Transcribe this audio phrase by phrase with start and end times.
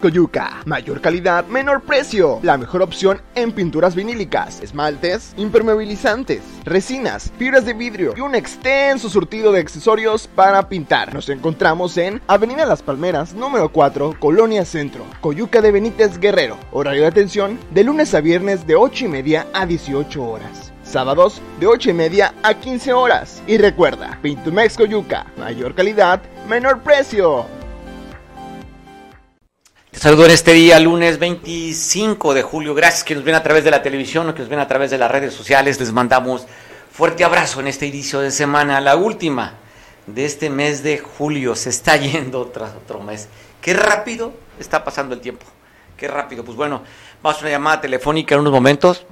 [0.00, 0.62] Coyuca.
[0.64, 2.38] Mayor calidad, menor precio.
[2.42, 9.08] La mejor opción en pinturas vinílicas, esmaltes, impermeabilizantes, resinas, fibras de vidrio y un extenso
[9.10, 11.12] surtido de accesorios para pintar.
[11.12, 16.58] Nos encontramos en Avenida Las Palmeras, número 4, Colonia Centro, Coyuca de Benítez Guerrero.
[16.72, 20.72] Horario de atención de lunes a viernes de 8 y media a 18 horas.
[20.84, 23.42] Sábados de 8 y media a 15 horas.
[23.46, 27.57] Y recuerda, Pintumex Coyuca, mayor calidad, menor precio.
[29.98, 32.72] Saludo en este día, lunes 25 de julio.
[32.72, 34.92] Gracias que nos ven a través de la televisión o que nos ven a través
[34.92, 35.80] de las redes sociales.
[35.80, 36.46] Les mandamos
[36.92, 39.54] fuerte abrazo en este inicio de semana, la última
[40.06, 41.56] de este mes de julio.
[41.56, 43.28] Se está yendo tras otro mes.
[43.60, 45.44] Qué rápido está pasando el tiempo.
[45.96, 46.44] Qué rápido.
[46.44, 46.84] Pues bueno,
[47.20, 49.04] vamos a una llamada telefónica en unos momentos.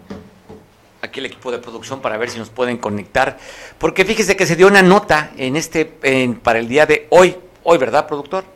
[1.03, 3.39] Aquí el equipo de producción para ver si nos pueden conectar.
[3.79, 7.37] Porque fíjese que se dio una nota en este, en, para el día de hoy.
[7.65, 8.56] Hoy, ¿verdad, productor?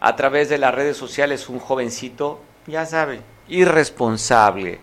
[0.00, 4.80] A través de las redes sociales un jovencito, ya sabe, irresponsable,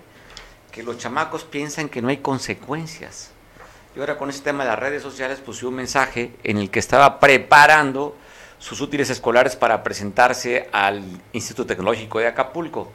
[0.72, 3.32] que los chamacos piensan que no hay consecuencias.
[3.96, 6.78] Y ahora con este tema de las redes sociales puso un mensaje en el que
[6.78, 8.16] estaba preparando
[8.60, 12.92] sus útiles escolares para presentarse al Instituto Tecnológico de Acapulco.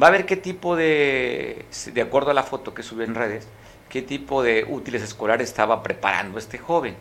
[0.00, 3.48] Va a ver qué tipo de, de acuerdo a la foto que subió en redes,
[3.88, 6.94] qué tipo de útiles escolares estaba preparando este joven.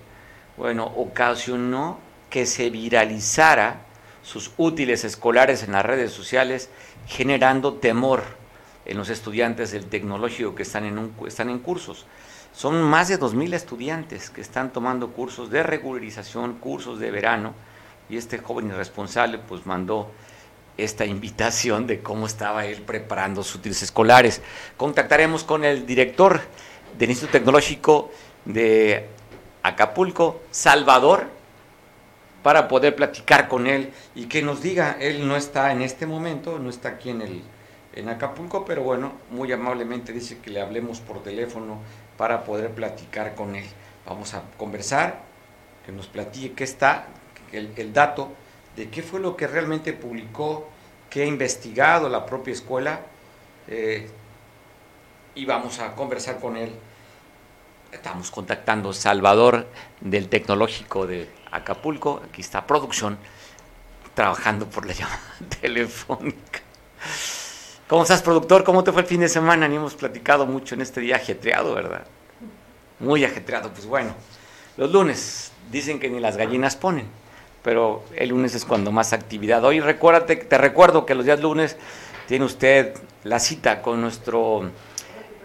[0.58, 2.00] Bueno, ocasionó
[2.32, 3.86] que se viralizara
[4.24, 6.70] sus útiles escolares en las redes sociales,
[7.08, 8.24] generando temor
[8.86, 12.06] en los estudiantes del tecnológico que están en, un, están en cursos.
[12.54, 17.54] Son más de 2.000 estudiantes que están tomando cursos de regularización, cursos de verano,
[18.10, 20.12] y este joven irresponsable pues mandó
[20.78, 24.42] esta invitación de cómo estaba él preparando sus útiles escolares.
[24.78, 26.42] Contactaremos con el director
[26.98, 28.12] del Instituto Tecnológico
[28.46, 29.08] de
[29.64, 31.28] Acapulco, Salvador
[32.44, 36.60] para poder platicar con él y que nos diga, él no está en este momento,
[36.60, 37.42] no está aquí en, el,
[37.94, 41.80] en Acapulco, pero bueno, muy amablemente dice que le hablemos por teléfono
[42.18, 43.66] para poder platicar con él.
[44.06, 45.22] Vamos a conversar,
[45.86, 47.08] que nos platique qué está,
[47.52, 48.30] el, el dato
[48.76, 50.70] de qué fue lo que realmente publicó,
[51.10, 53.02] qué ha investigado la propia escuela,
[53.68, 54.10] eh,
[55.36, 56.72] y vamos a conversar con él.
[57.92, 59.68] Estamos contactando Salvador
[60.00, 63.18] del Tecnológico de Acapulco, aquí está producción,
[64.14, 65.20] trabajando por la llamada
[65.60, 66.62] telefónica.
[67.88, 68.64] ¿Cómo estás, productor?
[68.64, 69.68] ¿Cómo te fue el fin de semana?
[69.68, 72.06] Ni hemos platicado mucho en este día ajetreado, ¿verdad?
[73.00, 74.16] Muy ajetreado, pues bueno.
[74.78, 77.08] Los lunes dicen que ni las gallinas ponen,
[77.64, 79.64] pero el lunes es cuando más actividad.
[79.66, 81.76] Hoy recuérdate, te recuerdo que los días lunes
[82.28, 82.96] tiene usted
[83.26, 84.72] la cita con nuestro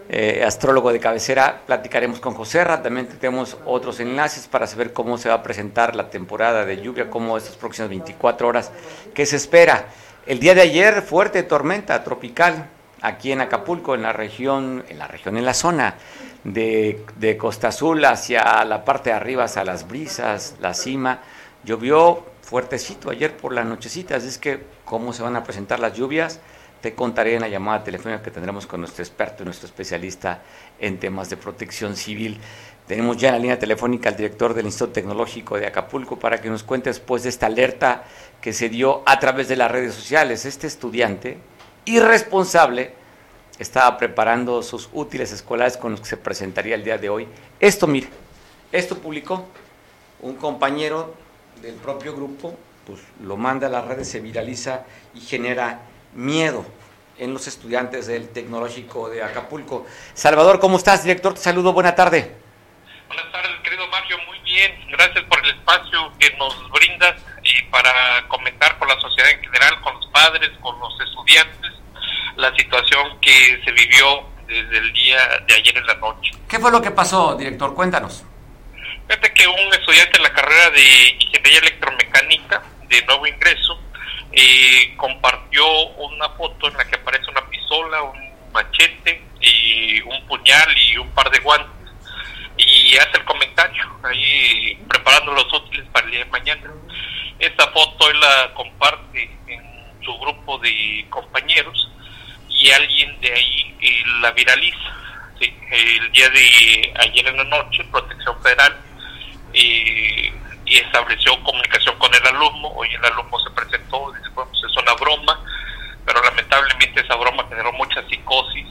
[0.09, 5.19] eh, astrólogo de cabecera, platicaremos con José Ra, también tenemos otros enlaces para saber cómo
[5.19, 8.71] se va a presentar la temporada de lluvia, cómo estas próximas 24 horas,
[9.15, 9.87] qué se espera.
[10.27, 12.69] El día de ayer, fuerte tormenta tropical
[13.03, 15.97] aquí en Acapulco, en la región, en la región, en la zona
[16.45, 21.21] de, Costa Azul hacia la parte de arriba, hacia las brisas, la cima,
[21.65, 25.95] llovió fuertecito ayer por la nochecita, así es que cómo se van a presentar las
[25.95, 26.41] lluvias
[26.87, 30.41] te contaré en la llamada telefónica que tendremos con nuestro experto, nuestro especialista
[30.79, 32.39] en temas de protección civil.
[32.87, 36.49] Tenemos ya en la línea telefónica al director del Instituto Tecnológico de Acapulco para que
[36.49, 38.05] nos cuente después de esta alerta
[38.41, 40.45] que se dio a través de las redes sociales.
[40.45, 41.39] Este estudiante
[41.87, 42.93] irresponsable
[43.59, 47.27] estaba preparando sus útiles escolares con los que se presentaría el día de hoy.
[47.59, 48.07] Esto, mire,
[48.71, 49.45] esto publicó
[50.21, 51.15] un compañero
[51.61, 52.55] del propio grupo,
[52.87, 54.85] pues lo manda a las redes, se viraliza
[55.17, 55.81] y genera
[56.15, 56.65] miedo
[57.19, 59.87] en los estudiantes del Tecnológico de Acapulco.
[60.15, 61.35] Salvador, ¿cómo estás, director?
[61.35, 62.37] Te saludo, buena tarde.
[63.09, 64.73] Buenas tardes, querido Mario, muy bien.
[64.91, 69.81] Gracias por el espacio que nos brindas y para comentar con la sociedad en general,
[69.81, 71.73] con los padres, con los estudiantes,
[72.37, 76.33] la situación que se vivió desde el día de ayer en la noche.
[76.49, 77.75] ¿Qué fue lo que pasó, director?
[77.75, 78.25] Cuéntanos.
[79.09, 83.81] Fíjate que un estudiante en la carrera de Ingeniería Electromecánica de nuevo ingreso
[84.33, 85.65] eh, compartió
[85.97, 91.11] una foto en la que aparece una pistola, un machete y un puñal y un
[91.11, 91.71] par de guantes.
[92.57, 96.71] Y hace el comentario ahí preparando los útiles para el día de mañana.
[97.39, 99.63] Esta foto él la comparte en
[100.03, 101.91] su grupo de compañeros
[102.49, 104.97] y alguien de ahí eh, la viraliza.
[105.41, 108.81] el día de ayer en la noche, Protección Federal
[109.53, 110.33] eh,
[110.67, 112.69] y estableció comunicación con el alumno.
[112.69, 115.41] Hoy el alumno se presentó, dice, bueno, pues es una broma,
[116.05, 118.67] pero lamentablemente esa broma generó mucha psicosis,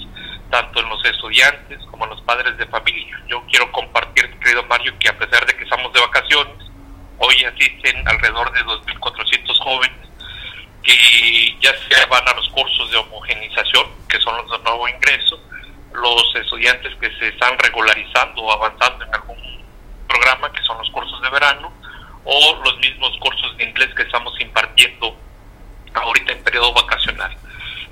[0.52, 3.20] tanto en los estudiantes como en los padres de familia.
[3.28, 6.56] Yo quiero compartir, querido Mario, que a pesar de que estamos de vacaciones,
[7.18, 10.06] hoy asisten alrededor de 2.400 jóvenes
[10.84, 15.40] que ya se van a los cursos de homogenización, que son los de nuevo ingreso,
[15.94, 19.38] los estudiantes que se están regularizando o avanzando en algún
[20.08, 21.74] programa, que son los cursos de verano,
[22.26, 25.16] o los mismos cursos de inglés que estamos impartiendo
[25.94, 27.36] ahorita en periodo vacacional.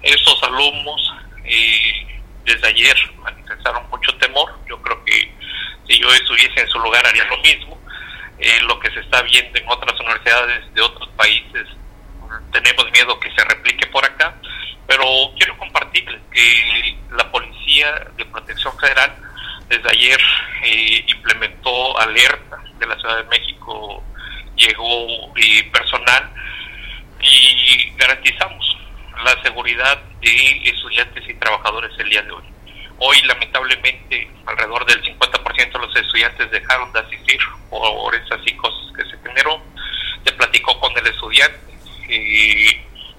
[0.02, 1.14] Esos alumnos
[1.46, 5.32] eh, desde ayer manifestaron mucho temor, yo creo que
[5.88, 7.80] si yo estuviese en su lugar haría lo mismo,
[8.40, 11.68] eh, lo que se está viendo en otras universidades de otros países,
[12.52, 14.36] tenemos miedo que se replique por acá,
[14.88, 15.06] pero
[15.38, 19.16] quiero compartirles que la Policía de Protección Federal
[19.70, 20.20] desde ayer
[20.64, 24.04] eh, implementó alerta de la Ciudad de México,
[24.56, 26.30] llegó eh, personal
[27.22, 28.78] y garantizamos
[29.24, 32.44] la seguridad de estudiantes y trabajadores el día de hoy.
[33.00, 37.40] Hoy, lamentablemente, alrededor del 50% de los estudiantes dejaron de asistir
[37.70, 39.62] por esas cosas que se generó.
[40.26, 41.60] Se platicó con el estudiante,
[42.10, 42.68] y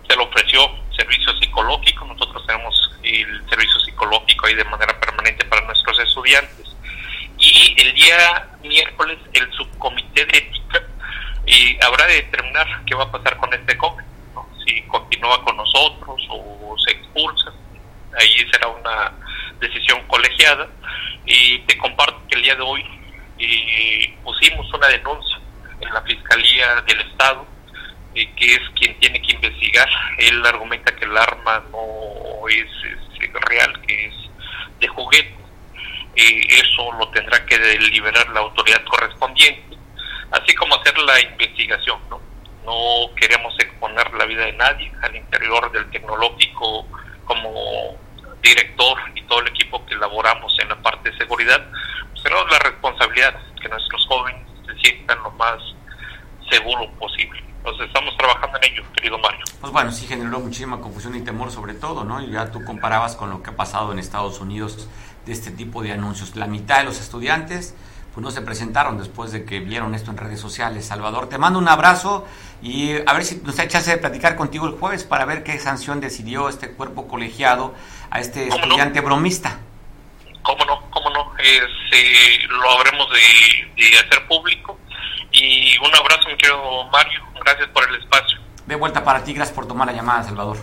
[0.08, 2.04] se le ofreció servicio psicológico.
[2.06, 6.74] Nosotros tenemos el servicio psicológico ahí de manera permanente para nuestros estudiantes.
[7.38, 10.83] Y el día miércoles, el subcomité de ética
[11.46, 14.04] y habrá de determinar qué va a pasar con este joven,
[14.64, 17.52] si continúa con nosotros o se expulsa.
[18.18, 19.12] Ahí será una
[19.60, 20.68] decisión colegiada.
[21.26, 22.84] Y te comparto que el día de hoy
[23.38, 25.38] eh, pusimos una denuncia
[25.80, 27.46] en la Fiscalía del Estado,
[28.14, 29.88] eh, que es quien tiene que investigar.
[30.18, 32.66] Él argumenta que el arma no es,
[33.48, 34.14] real, que es
[34.80, 35.34] de juguete.
[36.16, 39.73] Eh, eso lo tendrá que deliberar la autoridad correspondiente,
[40.34, 41.98] así como hacer la investigación.
[42.10, 42.20] No,
[42.64, 46.86] no queremos exponer la vida de nadie al interior del tecnológico
[47.24, 47.96] como
[48.42, 51.64] director y todo el equipo que elaboramos en la parte de seguridad,
[52.10, 55.58] pues tenemos la responsabilidad que nuestros jóvenes se sientan lo más
[56.50, 57.42] seguro posible.
[57.58, 59.40] Entonces estamos trabajando en ello, querido Mario.
[59.60, 62.20] Pues bueno, sí generó muchísima confusión y temor sobre todo, ¿no?
[62.20, 64.86] Y ya tú comparabas con lo que ha pasado en Estados Unidos
[65.24, 66.36] de este tipo de anuncios.
[66.36, 67.74] La mitad de los estudiantes
[68.14, 70.86] pues no se presentaron después de que vieron esto en redes sociales.
[70.86, 72.24] Salvador, te mando un abrazo
[72.62, 76.00] y a ver si nos echase de platicar contigo el jueves para ver qué sanción
[76.00, 77.74] decidió este cuerpo colegiado
[78.10, 79.58] a este estudiante bromista.
[80.42, 80.88] ¿Cómo no?
[80.90, 81.32] ¿Cómo no?
[81.40, 84.78] Eh, lo habremos de, hacer público.
[85.32, 87.20] Y un abrazo, mi querido Mario.
[87.44, 88.38] Gracias por el espacio.
[88.64, 90.58] De vuelta para ti, gracias por tomar la llamada, Salvador.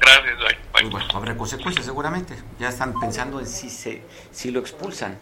[0.00, 0.58] Gracias, bye.
[0.72, 2.34] Pues bueno, habrá consecuencias seguramente.
[2.58, 4.02] Ya están pensando en si, se,
[4.32, 5.18] si lo expulsan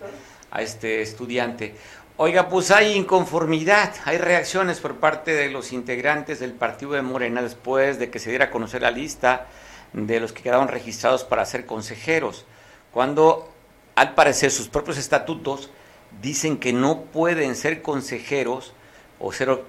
[0.56, 1.74] a este estudiante.
[2.16, 7.42] Oiga, pues hay inconformidad, hay reacciones por parte de los integrantes del partido de Morena
[7.42, 9.48] después de que se diera a conocer la lista
[9.92, 12.46] de los que quedaron registrados para ser consejeros,
[12.90, 13.52] cuando
[13.96, 15.68] al parecer sus propios estatutos
[16.22, 18.72] dicen que no pueden ser consejeros
[19.20, 19.60] o ser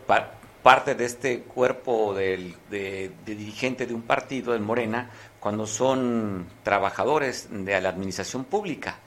[0.64, 5.10] parte de este cuerpo de, de dirigente de un partido, de Morena,
[5.42, 9.00] cuando son trabajadores de la administración pública.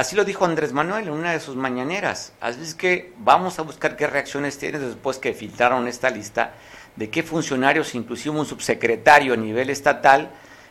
[0.00, 2.32] Así lo dijo Andrés Manuel en una de sus mañaneras.
[2.40, 6.54] Así es que vamos a buscar qué reacciones tiene después que filtraron esta lista
[6.96, 10.30] de qué funcionarios, inclusive un subsecretario a nivel estatal,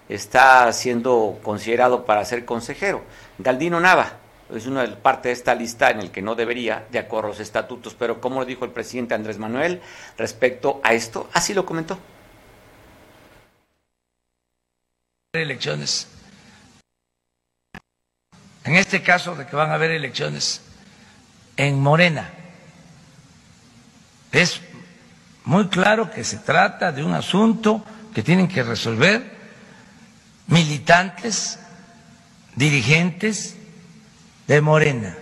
[0.09, 3.03] está siendo considerado para ser consejero.
[3.37, 4.13] Galdino Nava
[4.51, 7.39] es una parte de esta lista en el que no debería, de acuerdo a los
[7.39, 9.79] estatutos, pero como lo dijo el presidente Andrés Manuel
[10.17, 11.99] respecto a esto, así lo comentó.
[15.33, 16.18] Elecciones
[18.63, 20.61] en este caso de que van a haber elecciones
[21.57, 22.29] en Morena.
[24.31, 24.61] Es
[25.45, 29.37] muy claro que se trata de un asunto que tienen que resolver
[30.47, 31.59] militantes,
[32.55, 33.55] dirigentes
[34.47, 35.15] de Morena,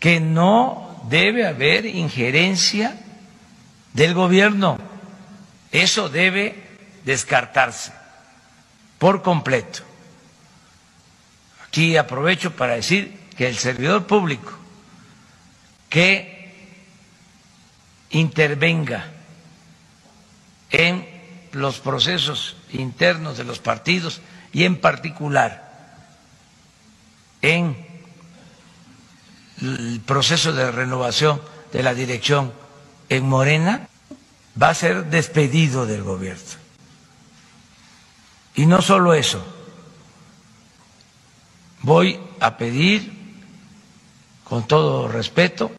[0.00, 2.98] que no debe haber injerencia
[3.92, 4.78] del gobierno.
[5.70, 6.62] Eso debe
[7.04, 7.92] descartarse
[8.98, 9.82] por completo.
[11.72, 14.52] Aquí aprovecho para decir que el servidor público
[15.88, 16.52] que
[18.10, 19.10] intervenga
[20.68, 21.08] en
[21.52, 24.20] los procesos internos de los partidos
[24.52, 25.96] y en particular
[27.40, 27.74] en
[29.62, 31.40] el proceso de renovación
[31.72, 32.52] de la dirección
[33.08, 33.88] en Morena
[34.62, 36.42] va a ser despedido del gobierno.
[38.56, 39.61] Y no solo eso,
[41.82, 43.12] voy a pedir,
[44.44, 45.70] con todo respeto,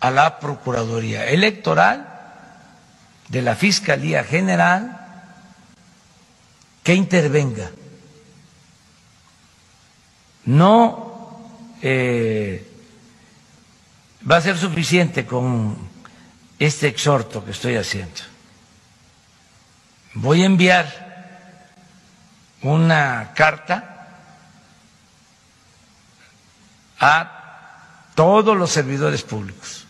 [0.00, 2.06] a la Procuraduría Electoral
[3.28, 4.96] de la Fiscalía General
[6.82, 7.70] que intervenga.
[10.46, 11.38] No
[11.82, 12.66] eh,
[14.28, 15.76] va a ser suficiente con
[16.58, 18.20] este exhorto que estoy haciendo.
[20.14, 21.10] voy a enviar
[22.62, 23.89] una carta
[27.00, 29.86] a todos los servidores públicos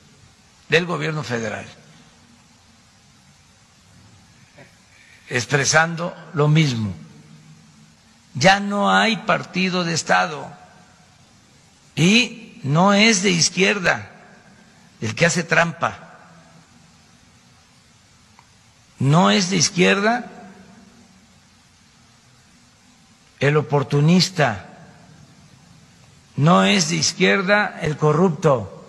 [0.68, 1.66] del gobierno federal,
[5.28, 6.94] expresando lo mismo.
[8.34, 10.52] Ya no hay partido de Estado
[11.96, 14.10] y no es de izquierda
[15.00, 16.06] el que hace trampa.
[19.00, 20.30] No es de izquierda
[23.40, 24.69] el oportunista,
[26.40, 28.82] no es de izquierda el corrupto,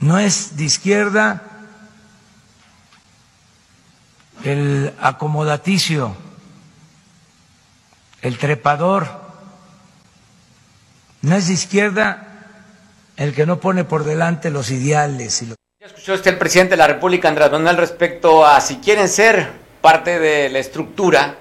[0.00, 1.42] no es de izquierda
[4.42, 6.16] el acomodaticio,
[8.20, 9.06] el trepador,
[11.22, 12.26] no es de izquierda
[13.16, 16.72] el que no pone por delante los ideales y los ya escuchó usted el presidente
[16.72, 21.36] de la República, Andrés Manuel, respecto a si quieren ser parte de la estructura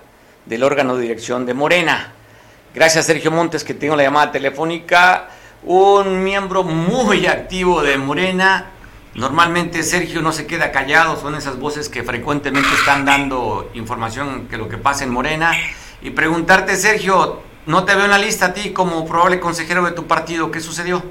[0.46, 2.14] del órgano de dirección de Morena.
[2.78, 5.30] Gracias, Sergio Montes, que tengo la llamada telefónica.
[5.64, 8.70] Un miembro muy activo de Morena.
[9.16, 14.58] Normalmente Sergio no se queda callado, son esas voces que frecuentemente están dando información que
[14.58, 15.54] lo que pasa en Morena.
[16.04, 19.94] Y preguntarte, Sergio, no te veo en la lista a ti como probable consejero de
[19.94, 21.04] tu partido, ¿qué sucedió?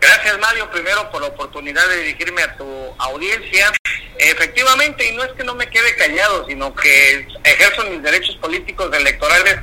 [0.00, 2.64] Gracias Mario, primero por la oportunidad de dirigirme a tu
[2.96, 3.70] audiencia.
[4.16, 8.90] Efectivamente, y no es que no me quede callado, sino que ejerzo mis derechos políticos
[8.96, 9.56] electorales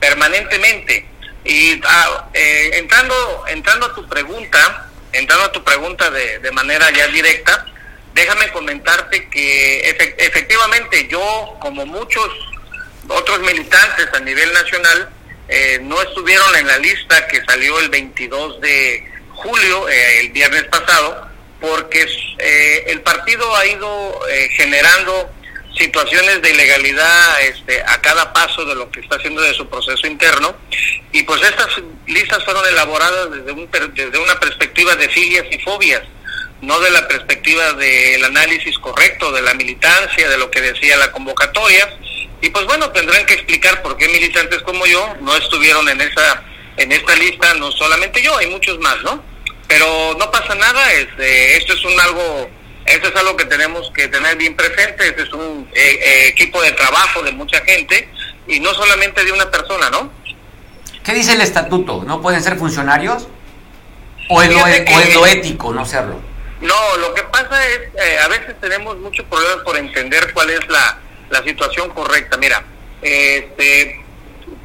[0.00, 1.06] permanentemente.
[1.44, 6.90] Y ah, eh, entrando, entrando a tu pregunta, entrando a tu pregunta de, de manera
[6.90, 7.66] ya directa,
[8.14, 9.88] déjame comentarte que
[10.18, 12.28] efectivamente yo, como muchos
[13.08, 15.10] otros militantes a nivel nacional,
[15.48, 20.64] eh, no estuvieron en la lista que salió el 22 de julio, eh, el viernes
[20.64, 21.28] pasado,
[21.60, 22.06] porque
[22.38, 25.30] eh, el partido ha ido eh, generando
[25.76, 30.06] situaciones de ilegalidad este, a cada paso de lo que está haciendo de su proceso
[30.06, 30.56] interno
[31.12, 31.68] y pues estas
[32.06, 36.02] listas fueron elaboradas desde, un, desde una perspectiva de filias y fobias,
[36.60, 41.12] no de la perspectiva del análisis correcto de la militancia, de lo que decía la
[41.12, 41.88] convocatoria
[42.42, 46.44] y pues bueno, tendrán que explicar por qué militantes como yo no estuvieron en esa
[46.76, 49.22] en esta lista, no solamente yo, hay muchos más, ¿no?
[49.70, 52.50] pero no pasa nada, este, esto es un algo,
[52.86, 56.60] esto es algo que tenemos que tener bien presente, este es un eh, eh, equipo
[56.62, 58.08] de trabajo de mucha gente
[58.46, 60.10] y no solamente de una persona, ¿no?
[61.04, 62.02] ¿Qué dice el estatuto?
[62.04, 63.28] ¿No pueden ser funcionarios?
[64.28, 66.20] ¿O es, lo, e-, ético no serlo?
[66.60, 70.66] No, lo que pasa es, eh, a veces tenemos muchos problemas por entender cuál es
[70.68, 70.98] la,
[71.30, 72.36] la situación correcta.
[72.36, 72.62] Mira,
[73.00, 74.04] este,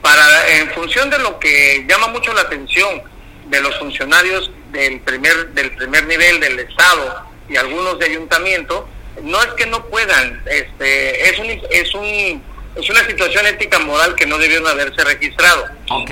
[0.02, 3.02] para, en función de lo que llama mucho la atención
[3.46, 8.88] de los funcionarios del primer, del primer nivel del Estado y algunos de ayuntamiento,
[9.22, 12.44] no es que no puedan, este, es un, es un,
[12.76, 15.66] es una situación ética moral que no debieron haberse registrado.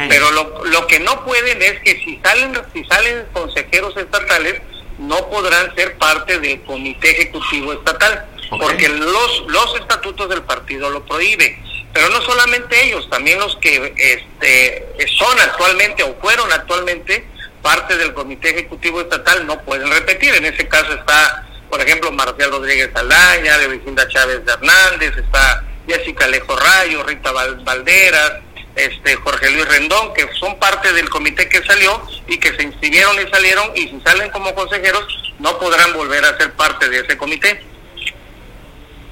[0.07, 4.61] Pero lo, lo que no pueden es que si salen, si salen consejeros estatales,
[4.99, 11.03] no podrán ser parte del comité ejecutivo estatal, porque los, los estatutos del partido lo
[11.05, 11.61] prohíben.
[11.93, 17.23] Pero no solamente ellos, también los que este, son actualmente o fueron actualmente
[17.63, 20.36] parte del Comité Ejecutivo Estatal no pueden repetir.
[20.36, 25.63] En ese caso está, por ejemplo, Marcial Rodríguez Aldaña, de Vicinda Chávez de Hernández, está
[25.88, 28.34] Jessica Alejo Rayo, Rita Valderas,
[28.75, 33.15] este Jorge Luis Rendón, que son parte del comité que salió y que se inscribieron
[33.15, 37.17] y salieron y si salen como consejeros no podrán volver a ser parte de ese
[37.17, 37.63] comité.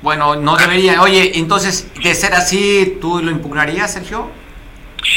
[0.02, 1.02] Bueno, no debería.
[1.02, 4.32] Oye, entonces, de ser así, ¿tú lo impugnarías, Sergio?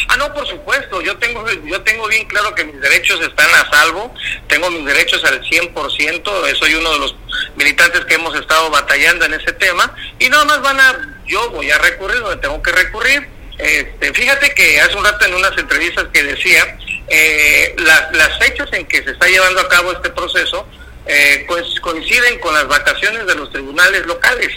[0.08, 3.70] Ah, no, por supuesto, yo tengo, yo tengo bien claro que mis derechos están a
[3.70, 4.14] salvo,
[4.48, 7.16] tengo mis derechos al 100%, soy uno de los
[7.56, 11.70] militantes que hemos estado batallando en ese tema, y nada más van a, yo voy
[11.70, 13.28] a recurrir donde tengo que recurrir.
[13.58, 16.76] Este, fíjate que hace un rato en unas entrevistas que decía,
[17.08, 20.66] eh, las fechas en que se está llevando a cabo este proceso
[21.06, 21.46] eh,
[21.82, 24.50] coinciden con las vacaciones de los tribunales locales.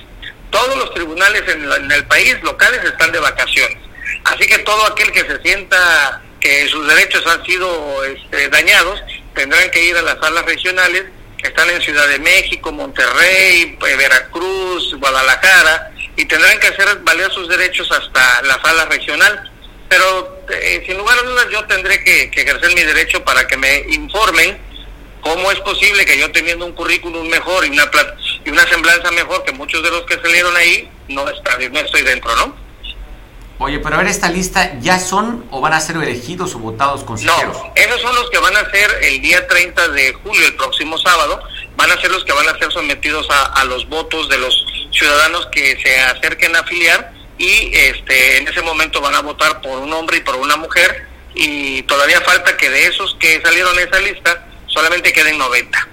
[0.50, 3.87] Todos los tribunales en el país locales están de vacaciones.
[4.26, 9.02] Así que todo aquel que se sienta que sus derechos han sido este, dañados
[9.34, 11.06] tendrán que ir a las salas regionales
[11.38, 17.32] que están en Ciudad de México, Monterrey, eh, Veracruz, Guadalajara y tendrán que hacer valer
[17.32, 19.52] sus derechos hasta la sala regional.
[19.88, 23.86] Pero eh, sin lugar a dudas yo tendré que, ejercer mi derecho para que me
[23.90, 24.58] informen
[25.22, 27.90] cómo es posible que yo teniendo un currículum mejor y una
[28.44, 32.02] y una semblanza mejor que muchos de los que salieron ahí no está no estoy
[32.02, 32.67] dentro, ¿no?
[33.60, 37.04] Oye, pero a ver, esta lista, ¿ya son o van a ser elegidos o votados
[37.04, 37.58] consejeros?
[37.58, 40.98] No, esos son los que van a ser el día 30 de julio, el próximo
[41.00, 41.42] sábado,
[41.76, 45.48] van a ser los que van a ser sometidos a, los votos de los ciudadanos
[45.52, 49.92] que se acerquen a afiliar y este en ese momento van a votar por un
[49.94, 54.00] hombre y por una mujer y todavía falta que de esos que salieron en esa
[54.00, 55.88] lista solamente queden 90.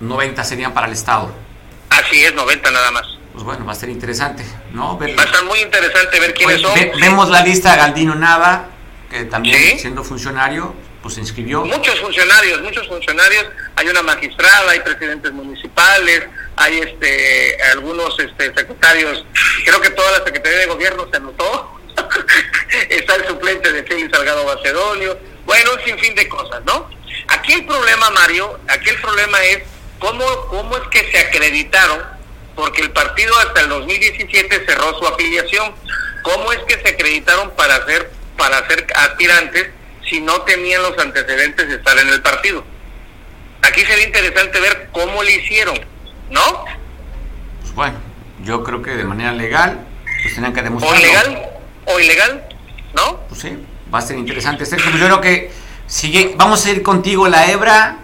[0.00, 1.32] 90 serían para el Estado.
[1.90, 3.06] Así es, 90 nada más.
[3.36, 4.98] Pues bueno, va a ser interesante, ¿no?
[4.98, 7.00] Va a estar muy interesante ver quiénes pues son.
[7.02, 8.70] vemos la lista Galdino Nava,
[9.10, 11.62] que también siendo funcionario, pues se inscribió.
[11.66, 13.44] Muchos funcionarios, muchos funcionarios.
[13.74, 16.24] Hay una magistrada, hay presidentes municipales,
[16.56, 19.26] hay este algunos este secretarios.
[19.66, 21.78] Creo que toda la Secretaría de Gobierno se anotó.
[22.88, 25.18] Está el suplente de Félix Salgado Macedonio.
[25.44, 26.88] Bueno, un sinfín de cosas, ¿no?
[27.28, 29.58] Aquí el problema, Mario, aquí el problema es
[29.98, 32.15] cómo, cómo es que se acreditaron,
[32.56, 35.72] porque el partido hasta el 2017 cerró su afiliación.
[36.22, 39.68] ¿Cómo es que se acreditaron para ser, para ser aspirantes
[40.08, 42.64] si no tenían los antecedentes de estar en el partido?
[43.62, 45.78] Aquí sería interesante ver cómo lo hicieron,
[46.30, 46.64] ¿no?
[47.60, 47.98] Pues bueno,
[48.42, 49.86] yo creo que de manera legal,
[50.22, 50.96] pues tenían que demostrarlo.
[50.96, 51.48] O ilegal,
[51.84, 52.48] o ilegal,
[52.94, 53.20] ¿no?
[53.28, 53.58] Pues sí,
[53.92, 54.64] va a ser interesante.
[54.64, 55.52] Sergio, pues yo creo que
[55.86, 57.98] sigue, vamos a ir contigo la hebra,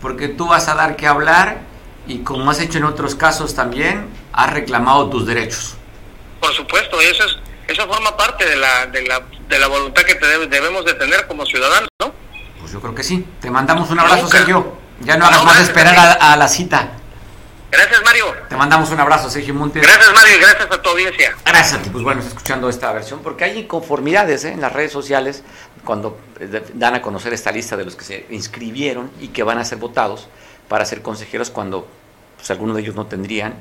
[0.00, 1.69] porque tú vas a dar que hablar
[2.10, 5.76] y como has hecho en otros casos también, has reclamado tus derechos.
[6.40, 7.38] Por supuesto, eso es,
[7.68, 11.46] eso forma parte de la, de la, de la voluntad que debemos de tener como
[11.46, 12.12] ciudadanos, ¿no?
[12.58, 13.24] Pues yo creo que sí.
[13.40, 14.76] Te mandamos un abrazo, Sergio.
[15.00, 16.90] Ya no hagas más esperar a, la cita.
[17.70, 18.24] Gracias, Mario.
[18.48, 19.80] Te mandamos un abrazo, Sergio Montes.
[19.80, 21.36] Gracias, Mario, y gracias a tu audiencia.
[21.44, 21.90] Gracias a ti.
[21.90, 24.52] Pues bueno, escuchando esta versión, porque hay inconformidades ¿eh?
[24.52, 25.44] en las redes sociales
[25.84, 29.58] cuando eh, dan a conocer esta lista de los que se inscribieron y que van
[29.58, 30.28] a ser votados
[30.68, 31.88] para ser consejeros cuando
[32.40, 33.52] pues, algunos de ellos no tendrían,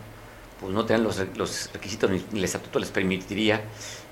[0.61, 3.61] pues no tienen los, los requisitos ni, el estatuto les permitiría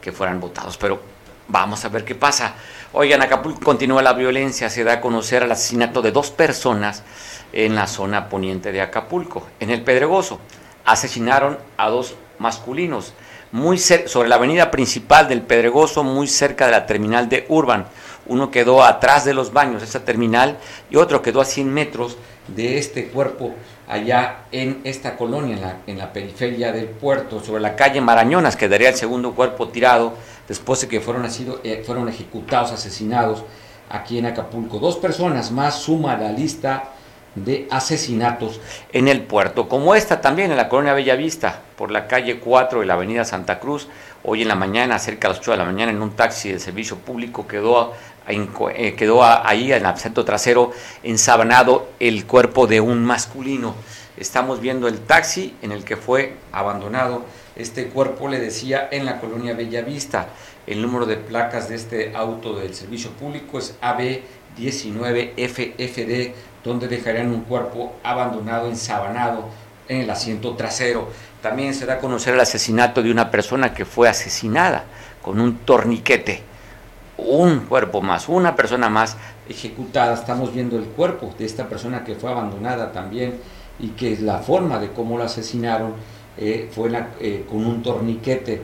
[0.02, 0.78] que fueran votados.
[0.78, 1.02] Pero
[1.48, 2.56] vamos a ver qué pasa.
[2.92, 7.04] Oigan, Acapulco continúa la violencia, se da a conocer el asesinato de dos personas
[7.54, 10.40] en la zona poniente de Acapulco, en el Pedregoso.
[10.84, 13.14] Asesinaron a dos masculinos
[13.52, 17.88] muy sobre la avenida principal del Pedregoso, muy cerca de la terminal de Urban.
[18.28, 20.58] Uno quedó atrás de los baños, esa terminal,
[20.90, 23.54] y otro quedó a 100 metros de este cuerpo
[23.88, 28.56] allá en esta colonia, en la, en la periferia del puerto, sobre la calle Marañonas,
[28.56, 30.14] quedaría el segundo cuerpo tirado
[30.48, 33.44] después de que fueron, sido, eh, fueron ejecutados, asesinados
[33.90, 34.80] aquí en Acapulco.
[34.80, 36.92] Dos personas más suma la lista
[37.36, 38.60] de asesinatos
[38.92, 42.86] en el puerto, como esta también en la colonia Bellavista, por la calle 4 de
[42.86, 43.88] la avenida Santa Cruz.
[44.24, 46.60] Hoy en la mañana, cerca de las 8 de la mañana, en un taxi de
[46.60, 47.94] servicio público quedó,
[48.96, 50.72] quedó ahí en el centro trasero
[51.04, 53.76] ensabanado el cuerpo de un masculino.
[54.18, 57.24] Estamos viendo el taxi en el que fue abandonado
[57.56, 60.30] este cuerpo, le decía, en la colonia Bellavista.
[60.66, 67.42] El número de placas de este auto del servicio público es AB19FFD donde dejarían un
[67.42, 69.46] cuerpo abandonado, ensabanado
[69.88, 71.10] en el asiento trasero.
[71.42, 74.84] También se da a conocer el asesinato de una persona que fue asesinada
[75.22, 76.44] con un torniquete.
[77.18, 79.18] Un cuerpo más, una persona más
[79.50, 80.14] ejecutada.
[80.14, 83.40] Estamos viendo el cuerpo de esta persona que fue abandonada también
[83.80, 85.94] y que la forma de cómo la asesinaron
[86.38, 88.62] eh, fue eh, con un torniquete.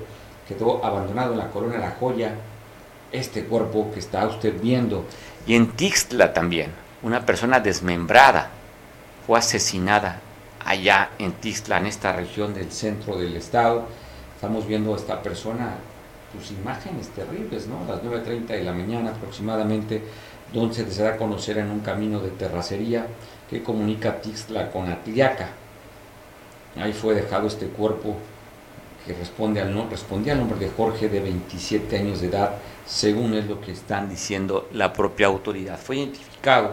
[0.48, 2.36] Quedó abandonado en la colonia La Joya
[3.12, 5.06] este cuerpo que está usted viendo.
[5.48, 6.72] Y en Tixtla también
[7.04, 8.50] una persona desmembrada
[9.28, 10.20] fue asesinada
[10.66, 13.86] allá en Tixla, en esta región del centro del estado.
[14.36, 15.76] Estamos viendo a esta persona,
[16.34, 17.84] sus imágenes terribles, ¿no?
[17.86, 20.02] A las 9.30 de la mañana aproximadamente,
[20.54, 23.08] donde se da a conocer en un camino de terracería
[23.50, 25.50] que comunica Tixla con Atliaca.
[26.76, 28.18] Ahí fue dejado este cuerpo
[29.06, 33.48] que responde al, respondía al nombre de Jorge de 27 años de edad, según es
[33.48, 35.78] lo que están diciendo la propia autoridad.
[35.78, 36.72] Fue identificado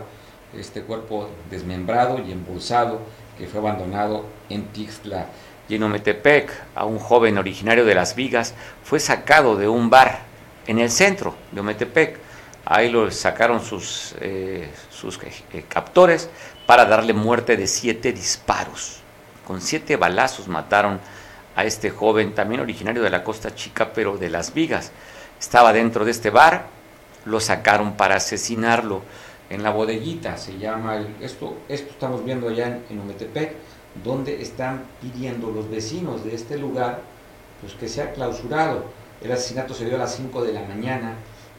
[0.56, 3.00] este cuerpo desmembrado y embolsado
[3.38, 5.26] que fue abandonado en Tixla.
[5.70, 10.18] Y en Ometepec, a un joven originario de Las Vigas, fue sacado de un bar
[10.66, 12.18] en el centro de Ometepec.
[12.64, 15.20] Ahí lo sacaron sus, eh, sus
[15.52, 16.28] eh, captores
[16.66, 19.00] para darle muerte de siete disparos.
[19.46, 20.98] Con siete balazos mataron
[21.54, 24.90] a este joven, también originario de la Costa Chica, pero de Las Vigas.
[25.38, 26.66] Estaba dentro de este bar,
[27.24, 29.02] lo sacaron para asesinarlo
[29.48, 33.54] en la bodeguita, se llama, el, esto, esto estamos viendo allá en, en Ometepec,
[34.04, 37.02] donde están pidiendo los vecinos de este lugar
[37.60, 38.84] pues que sea clausurado.
[39.22, 41.14] El asesinato se dio a las 5 de la mañana.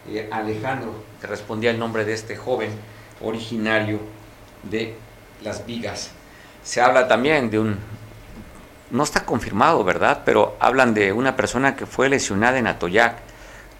[0.07, 2.71] Eh, Alejandro, que respondía el nombre de este joven
[3.21, 3.99] originario
[4.63, 4.95] de
[5.43, 6.11] Las Vigas.
[6.63, 7.77] Se habla también de un,
[8.89, 10.23] no está confirmado, ¿verdad?
[10.25, 13.17] Pero hablan de una persona que fue lesionada en Atoyac.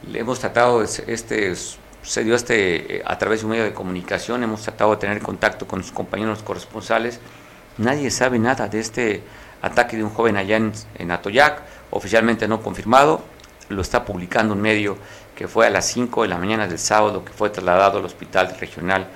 [0.08, 1.56] Le hemos tratado este
[2.04, 5.22] se dio este, eh, a través de un medio de comunicación, hemos tratado de tener
[5.22, 7.20] contacto con sus compañeros corresponsales,
[7.82, 9.24] nadie sabe nada de este
[9.62, 13.24] ataque de un joven allá en, en Atoyac, oficialmente no confirmado,
[13.70, 14.98] lo está publicando un medio
[15.36, 18.56] que fue a las 5 de la mañana del sábado, que fue trasladado al Hospital
[18.60, 19.08] Regional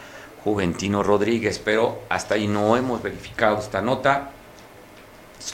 [0.43, 4.32] Juventino Rodríguez, pero hasta ahí no hemos verificado esta nota,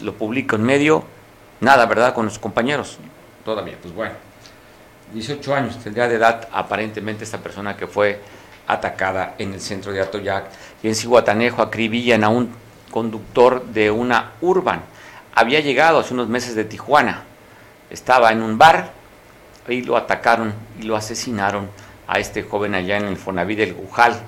[0.02, 1.04] lo publica un medio,
[1.60, 2.98] nada, ¿verdad?, con los compañeros,
[3.44, 4.16] todavía, pues bueno,
[5.14, 8.20] 18 años tendría de edad aparentemente esta persona que fue
[8.68, 10.46] atacada en el centro de Atoyac.
[10.82, 12.50] Y en Cihuatanejo acribillan a un
[12.92, 14.82] conductor de una urban.
[15.34, 17.24] Había llegado hace unos meses de Tijuana,
[17.90, 18.92] estaba en un bar
[19.68, 21.70] y lo atacaron y lo asesinaron
[22.08, 24.20] a este joven allá en el Fonaví del Gujal,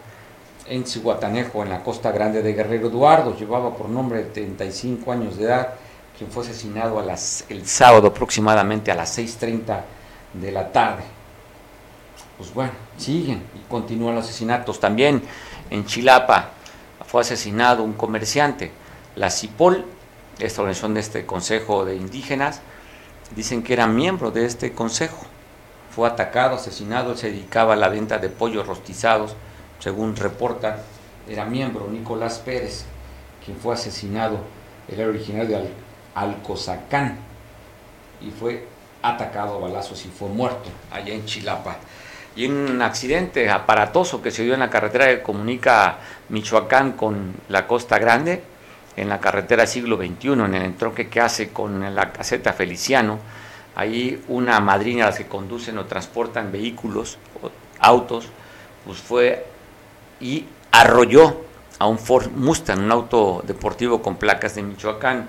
[0.68, 3.36] en Cihuatanejo, en la costa grande de Guerrero Eduardo.
[3.38, 5.74] Llevaba por nombre de 35 años de edad,
[6.18, 7.04] quien fue asesinado
[7.50, 9.82] el sábado aproximadamente a las 6.30
[10.34, 11.04] de la tarde.
[12.38, 14.80] Pues bueno, siguen y continúan los asesinatos.
[14.80, 15.22] También
[15.70, 16.52] en Chilapa
[17.14, 18.72] fue asesinado un comerciante.
[19.16, 19.86] La CIPOL,
[20.40, 22.62] esta organización de este Consejo de Indígenas,
[23.36, 25.24] dicen que era miembro de este consejo.
[25.92, 29.36] Fue atacado, asesinado, se dedicaba a la venta de pollos rostizados,
[29.78, 30.78] según reportan,
[31.30, 32.86] era miembro Nicolás Pérez,
[33.46, 34.40] quien fue asesinado,
[34.88, 35.70] era originario de
[36.16, 37.20] Alcozacán
[38.22, 38.66] y fue
[39.04, 41.78] atacado a balazos y fue muerto allá en Chilapa.
[42.36, 45.98] Y un accidente aparatoso que se dio en la carretera que comunica
[46.30, 48.42] Michoacán con la Costa Grande,
[48.96, 53.20] en la carretera siglo XXI, en el entronque que hace con la caseta Feliciano.
[53.76, 58.28] Ahí una madrina a las que conducen o transportan vehículos, o autos,
[58.86, 59.46] pues fue
[60.20, 61.42] y arrolló
[61.80, 65.28] a un Ford Mustang, un auto deportivo con placas de Michoacán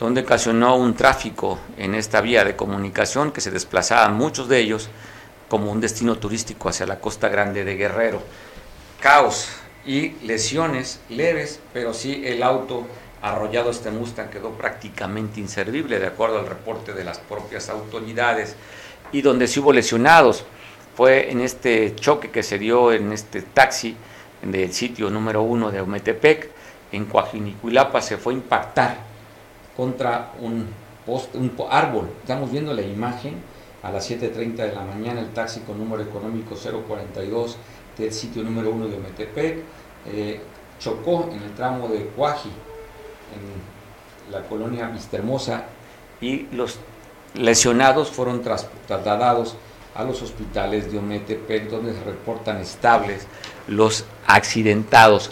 [0.00, 4.88] donde ocasionó un tráfico en esta vía de comunicación que se desplazaban muchos de ellos
[5.50, 8.22] como un destino turístico hacia la costa grande de Guerrero.
[9.00, 9.48] Caos
[9.84, 12.86] y lesiones leves, pero sí el auto
[13.20, 18.54] arrollado este Mustang quedó prácticamente inservible de acuerdo al reporte de las propias autoridades
[19.12, 20.44] y donde sí hubo lesionados
[20.96, 23.96] fue en este choque que se dio en este taxi
[24.42, 26.48] del sitio número uno de Ometepec
[26.92, 28.98] en Coajinicuilapa se fue a impactar
[29.76, 30.66] contra un,
[31.06, 32.08] un árbol.
[32.22, 33.34] Estamos viendo la imagen
[33.82, 37.56] a las 7.30 de la mañana, el taxi con número económico 042
[37.96, 39.58] del sitio número 1 de Metepec,
[40.06, 40.40] eh,
[40.78, 45.64] chocó en el tramo de Cuaji, en la colonia Vistahermosa,
[46.20, 46.78] y los
[47.34, 49.56] lesionados fueron trasladados
[49.94, 53.26] a los hospitales de Ometepec, donde se reportan estables
[53.66, 55.30] los accidentados.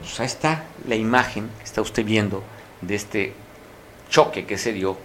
[0.00, 2.42] Pues ahí está la imagen que está usted viendo
[2.80, 3.32] de este
[4.10, 4.96] choque que se dio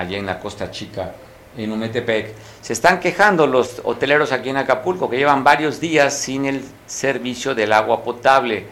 [0.00, 1.12] allá en la Costa Chica,
[1.56, 2.34] en Umetepec.
[2.60, 7.54] Se están quejando los hoteleros aquí en Acapulco que llevan varios días sin el servicio
[7.54, 8.66] del agua potable,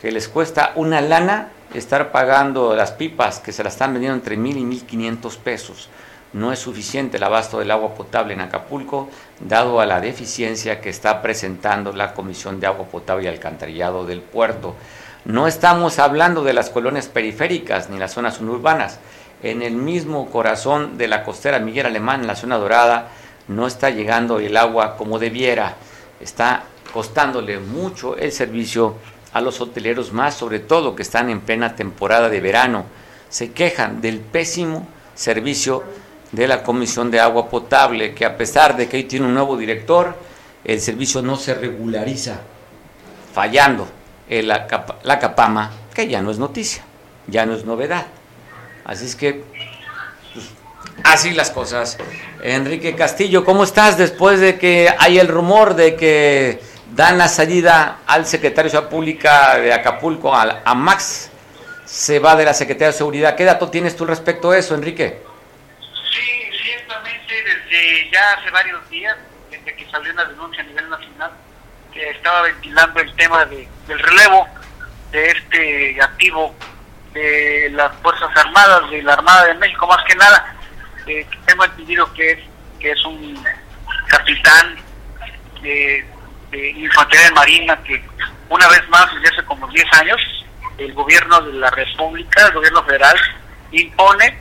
[0.00, 4.36] que les cuesta una lana estar pagando las pipas que se las están vendiendo entre
[4.36, 5.88] mil y mil quinientos pesos.
[6.32, 9.08] No es suficiente el abasto del agua potable en Acapulco,
[9.40, 14.20] dado a la deficiencia que está presentando la Comisión de Agua Potable y Alcantarillado del
[14.20, 14.74] puerto.
[15.24, 18.98] No estamos hablando de las colonias periféricas ni las zonas urbanas.
[19.42, 23.08] En el mismo corazón de la costera Miguel Alemán, en la zona dorada,
[23.46, 25.76] no está llegando el agua como debiera.
[26.20, 28.96] Está costándole mucho el servicio
[29.32, 32.84] a los hoteleros, más sobre todo que están en plena temporada de verano.
[33.28, 35.84] Se quejan del pésimo servicio
[36.32, 39.56] de la Comisión de Agua Potable, que a pesar de que hoy tiene un nuevo
[39.56, 40.16] director,
[40.64, 42.40] el servicio no se regulariza,
[43.32, 43.86] fallando
[44.28, 44.66] la,
[45.04, 46.82] la Capama, que ya no es noticia,
[47.26, 48.06] ya no es novedad.
[48.88, 49.44] Así es que,
[50.32, 50.48] pues,
[51.04, 51.98] así las cosas.
[52.42, 56.58] Enrique Castillo, ¿cómo estás después de que hay el rumor de que
[56.94, 61.30] dan la salida al secretario de Seguridad Pública de Acapulco, a, a Max?
[61.84, 63.36] Se va de la Secretaría de Seguridad.
[63.36, 65.20] ¿Qué dato tienes tú respecto a eso, Enrique?
[66.10, 69.18] Sí, ciertamente desde ya hace varios días,
[69.50, 71.32] desde que salió una denuncia a nivel nacional,
[71.92, 74.48] que estaba ventilando el tema de, del relevo
[75.12, 76.54] de este activo
[77.12, 80.54] de las Fuerzas Armadas, de la Armada de México más que nada.
[81.06, 82.38] Eh, tengo entendido que es,
[82.78, 83.42] que es un
[84.08, 84.76] capitán
[85.62, 86.04] de,
[86.52, 88.02] infantería de marina que
[88.48, 90.20] una vez más desde hace como 10 años
[90.78, 93.16] el gobierno de la República, el gobierno federal,
[93.72, 94.38] impone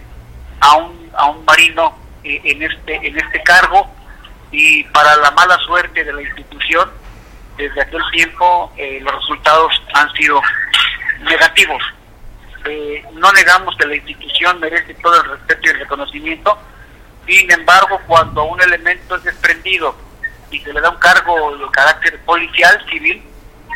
[0.61, 3.89] a un, a un marino eh, en este en este cargo
[4.51, 6.89] y para la mala suerte de la institución
[7.57, 10.41] desde aquel tiempo eh, los resultados han sido
[11.21, 11.83] negativos.
[12.69, 16.57] Eh, no negamos que la institución merece todo el respeto y el reconocimiento,
[17.25, 19.95] sin embargo, cuando un elemento es desprendido
[20.51, 23.23] y se le da un cargo de carácter policial, civil,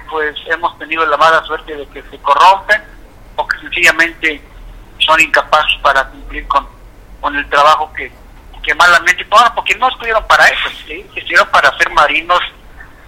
[0.10, 2.82] pues hemos tenido la mala suerte de que se corrompen
[3.62, 4.42] sencillamente
[5.00, 6.68] son incapaces para cumplir con,
[7.20, 8.12] con el trabajo que,
[8.64, 10.70] que malamente tomaron, porque no estuvieron para eso,
[11.16, 12.40] estuvieron para ser marinos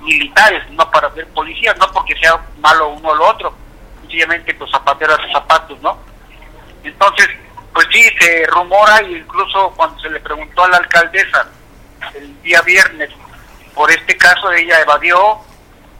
[0.02, 3.56] militares, no para ser policías, no porque sea malo uno o lo otro,
[4.13, 5.97] sencillamente pues zapateros de zapatos, ¿no?
[6.84, 7.30] Entonces,
[7.73, 11.47] pues sí, se rumora e incluso cuando se le preguntó a la alcaldesa
[12.15, 13.10] el día viernes
[13.73, 15.39] por este caso, ella evadió,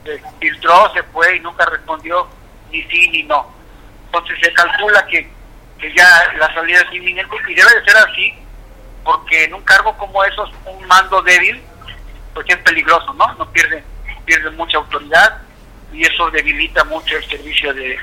[0.04, 2.28] se filtró, se fue y nunca respondió
[2.69, 3.52] ni sí ni no.
[4.06, 5.28] Entonces se calcula que,
[5.80, 8.32] que ya la salida es inminente y debe de ser así,
[9.04, 11.60] porque en un cargo como esos, un mando débil,
[12.36, 13.34] pues es peligroso, ¿no?
[13.34, 13.84] No pierde,
[14.23, 15.42] pierde mucha autoridad
[15.93, 17.97] y eso debilita mucho el servicio de,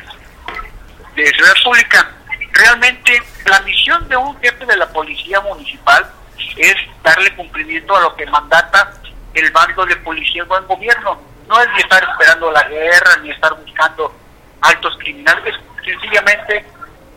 [1.17, 2.11] de seguridad pública.
[2.53, 6.11] Realmente la misión de un jefe de la policía municipal
[6.57, 8.93] es darle cumplimiento a lo que mandata
[9.35, 11.21] el bando de policía buen gobierno.
[11.49, 14.15] No es ni estar esperando la guerra, ni estar buscando
[14.61, 16.65] altos criminales, sencillamente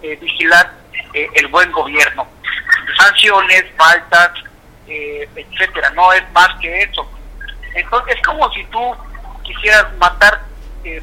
[0.02, 0.72] eh, vigilar
[1.14, 2.28] eh, el buen gobierno.
[2.98, 4.32] Sanciones, faltas,
[4.88, 7.10] eh, etcétera, no es más que eso.
[7.76, 8.96] Entonces es como si tú
[9.44, 10.42] quisieras matar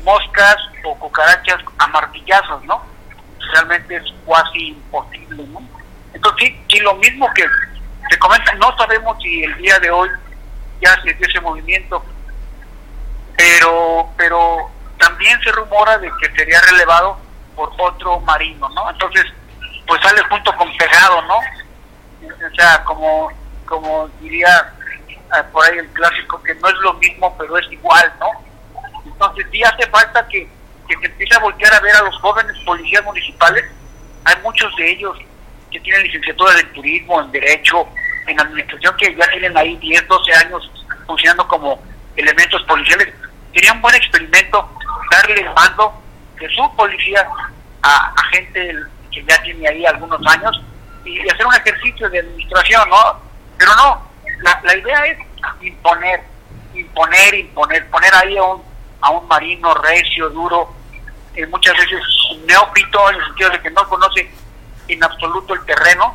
[0.04, 2.82] moscas o cucarachas a martillazos, ¿no?
[3.52, 5.60] Realmente es casi imposible, ¿no?
[6.12, 7.44] Entonces, sí, lo mismo que
[8.10, 10.08] se comenta, no sabemos si el día de hoy
[10.80, 12.04] ya se dio ese movimiento,
[13.36, 17.18] pero, pero también se rumora de que sería relevado
[17.54, 18.90] por otro marino, ¿no?
[18.90, 19.24] Entonces,
[19.86, 21.36] pues sale junto con pegado, ¿no?
[21.36, 23.30] O sea, como,
[23.66, 24.72] como diría
[25.30, 28.49] ah, por ahí el clásico, que no es lo mismo, pero es igual, ¿no?
[29.04, 30.48] Entonces sí hace falta que,
[30.88, 33.64] que se empiece a voltear a ver a los jóvenes policías municipales.
[34.24, 35.16] Hay muchos de ellos
[35.70, 37.86] que tienen licenciatura de turismo, en derecho,
[38.26, 40.70] en administración, que ya tienen ahí 10, 12 años
[41.06, 41.82] funcionando como
[42.16, 43.12] elementos policiales.
[43.54, 44.68] Sería un buen experimento
[45.10, 46.02] darle el mando
[46.38, 47.26] de su policía
[47.82, 48.74] a, gente
[49.10, 50.62] que ya tiene ahí algunos años
[51.04, 53.20] y hacer un ejercicio de administración, ¿no?
[53.58, 54.10] Pero no,
[54.42, 55.18] la, la idea es
[55.60, 56.20] imponer,
[56.74, 58.62] imponer, imponer, poner ahí a un,
[59.00, 60.74] a un marino recio, duro,
[61.34, 62.00] eh, muchas veces
[62.46, 64.30] neófito en el sentido de que no conoce
[64.88, 66.14] en absoluto el terreno,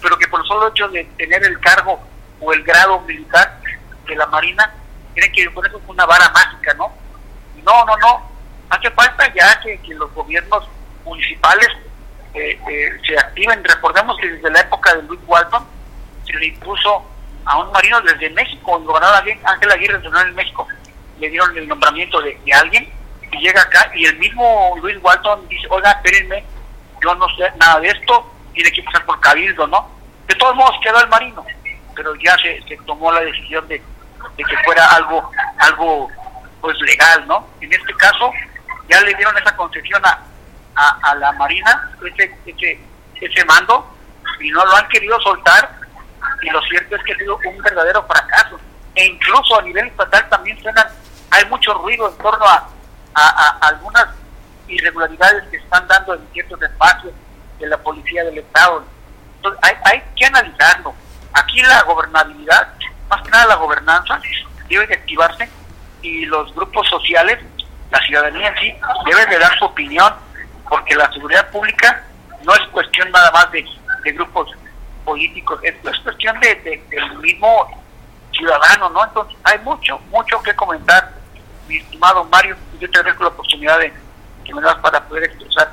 [0.00, 2.00] pero que por el solo hecho de tener el cargo
[2.40, 3.60] o el grado militar
[4.06, 4.72] de la Marina,
[5.14, 6.92] tiene que poner una vara mágica, ¿no?
[7.64, 8.32] No, no, no.
[8.70, 10.66] Hace falta ya que, los gobiernos
[11.04, 11.68] municipales
[12.34, 13.62] eh, eh, se activen.
[13.62, 15.64] Recordemos que desde la época de Luis Walton
[16.26, 17.04] se le impuso
[17.44, 20.66] a un marino desde México, el gobernador Ángel Aguirre en México,
[21.22, 22.92] le dieron el nombramiento de, alguien
[23.30, 26.44] y llega acá y el mismo Luis Walton dice, oiga, espérenme,
[27.00, 29.88] yo no sé nada de esto, tiene que pasar por cabildo, ¿no?
[30.26, 31.44] De todos modos quedó el marino,
[31.94, 33.80] pero ya se, tomó la decisión de,
[34.36, 36.10] que fuera algo algo
[36.60, 37.46] pues legal, ¿no?
[37.60, 38.32] En este caso
[38.88, 40.18] ya le dieron esa concesión a,
[40.74, 42.80] a, la Marina, ese, ese,
[43.20, 43.96] ese mando,
[44.40, 45.70] y no lo han querido soltar,
[46.42, 48.58] y lo cierto es que ha sido un verdadero fracaso.
[48.94, 50.86] E incluso a nivel estatal también suenan,
[51.32, 52.68] hay mucho ruido en torno a,
[53.60, 54.06] algunas
[54.68, 57.12] irregularidades que están dando en ciertos espacios
[57.58, 58.84] de la policía del Estado.
[59.36, 60.94] Entonces hay, hay que analizarlo.
[61.32, 62.68] Aquí la gobernabilidad,
[63.08, 64.20] más que nada la gobernanza,
[64.68, 65.48] debe de activarse
[66.02, 67.38] y los grupos sociales,
[67.90, 68.74] la ciudadanía en sí,
[69.06, 70.12] deben de dar su opinión,
[70.68, 72.04] porque la seguridad pública
[72.44, 73.64] no es cuestión nada más de,
[74.12, 74.50] grupos
[75.04, 77.82] políticos, es, cuestión de, del mismo
[78.32, 79.04] ciudadano, ¿no?
[79.04, 81.21] Entonces hay mucho, mucho que comentar,
[81.68, 83.92] mi estimado Mario, yo te agradezco la oportunidad de
[84.44, 85.72] que me das para poder expresar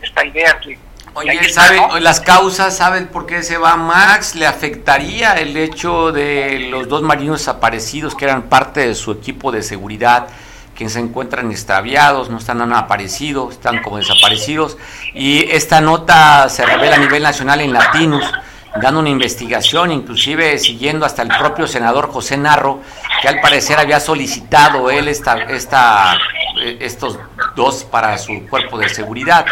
[0.00, 0.78] esta idea que
[1.14, 2.76] Oye, ¿saben las causas?
[2.76, 4.34] ¿Saben por qué se va Max?
[4.34, 9.50] ¿Le afectaría el hecho de los dos marinos desaparecidos que eran parte de su equipo
[9.50, 10.28] de seguridad?
[10.76, 14.76] que se encuentran extraviados, no están aparecidos, están como desaparecidos.
[15.14, 18.30] Y esta nota se revela a nivel nacional en Latinos,
[18.80, 22.80] dando una investigación, inclusive siguiendo hasta el propio senador José Narro,
[23.20, 26.16] que al parecer había solicitado él esta, esta,
[26.60, 27.18] eh, estos
[27.54, 29.46] dos para su cuerpo de seguridad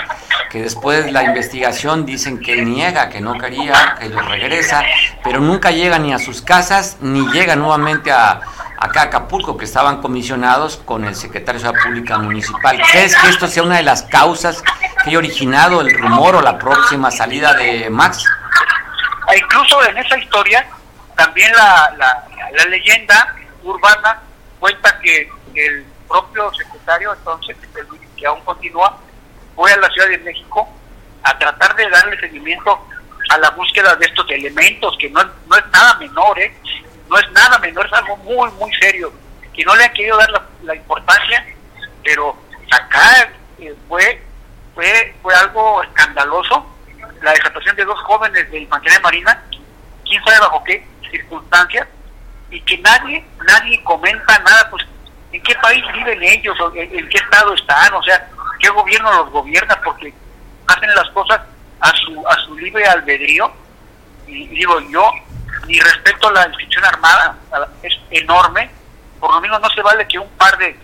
[0.54, 4.84] que después de la investigación dicen que niega, que no quería, que los regresa,
[5.24, 8.40] pero nunca llega ni a sus casas, ni llega nuevamente a,
[8.78, 12.80] acá a Acapulco, que estaban comisionados con el secretario de Ciudad Pública Municipal.
[12.92, 14.62] ¿Crees que esto sea una de las causas
[15.02, 18.24] que haya originado el rumor o la próxima salida de Max?
[19.32, 20.66] E incluso en esa historia,
[21.16, 24.20] también la, la, leyenda urbana
[24.58, 27.56] cuenta que el propio secretario, entonces,
[28.16, 28.98] que aún continúa,
[29.54, 30.68] fue a la Ciudad de México
[31.22, 32.86] a tratar de darle seguimiento
[33.30, 36.54] a la búsqueda de estos elementos, que no, no es nada menor, ¿eh?
[37.08, 39.12] no es nada menor, es algo muy, muy serio,
[39.54, 40.30] que no le han querido dar
[40.62, 41.46] la, importancia,
[42.02, 42.36] pero
[42.70, 44.22] acá eh, fue
[44.74, 46.73] fue, fue algo escandaloso
[47.24, 49.42] la desaparición de dos jóvenes de infantería marina,
[50.04, 51.88] quién sabe bajo qué circunstancias,
[52.50, 54.86] y que nadie, nadie comenta nada, pues
[55.32, 58.28] en qué país viven ellos, o en, qué estado están, o sea,
[58.60, 60.12] qué gobierno los gobierna, porque
[60.66, 61.40] hacen las cosas
[61.80, 63.50] a su, a su libre albedrío,
[64.26, 65.10] y, digo yo,
[65.66, 67.36] mi respeto a la institución armada
[67.82, 68.70] es enorme,
[69.18, 70.78] por lo menos no se vale que un par de,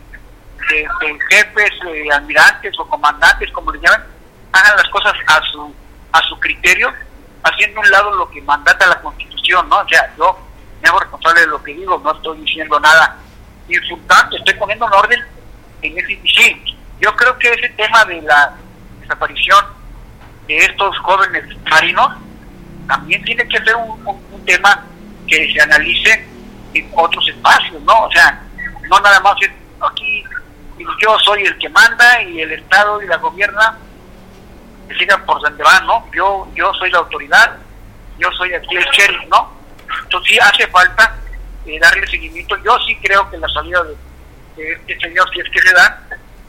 [0.71, 0.89] de,
[1.29, 1.71] jefes,
[2.15, 4.05] almirantes o comandantes, como le llaman,
[4.53, 5.75] hagan las cosas a su
[6.13, 6.93] a su criterio,
[7.43, 9.79] haciendo un lado lo que mandata la Constitución, ¿no?
[9.79, 10.39] O sea, yo
[10.83, 13.17] me hago responsable de lo que digo, no estoy diciendo nada
[13.69, 15.21] insultante, estoy poniendo un orden
[15.83, 16.21] en ese...
[16.25, 18.55] Sí, yo creo que ese tema de la
[19.01, 19.65] desaparición
[20.47, 22.13] de estos jóvenes marinos
[22.87, 24.85] también tiene que ser un, un tema
[25.27, 26.29] que se analice
[26.75, 28.05] en otros espacios, ¿no?
[28.05, 28.43] O sea,
[28.89, 30.25] no nada más es aquí
[31.01, 33.77] yo soy el que manda y el Estado y la gobierna
[34.91, 36.05] que sigan por donde van, ¿no?
[36.13, 37.57] Yo, yo soy la autoridad,
[38.19, 39.53] yo soy aquí el sheriff, ¿no?
[40.03, 41.17] Entonces sí hace falta
[41.67, 42.57] eh, darle seguimiento.
[42.65, 43.97] Yo sí creo que la salida de,
[44.73, 46.03] este señor, si es que se da,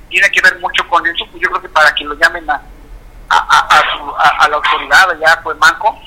[0.09, 2.61] tiene que ver mucho con eso, pues yo creo que para que lo llamen a,
[3.29, 5.97] a, la autoridad allá pues Manco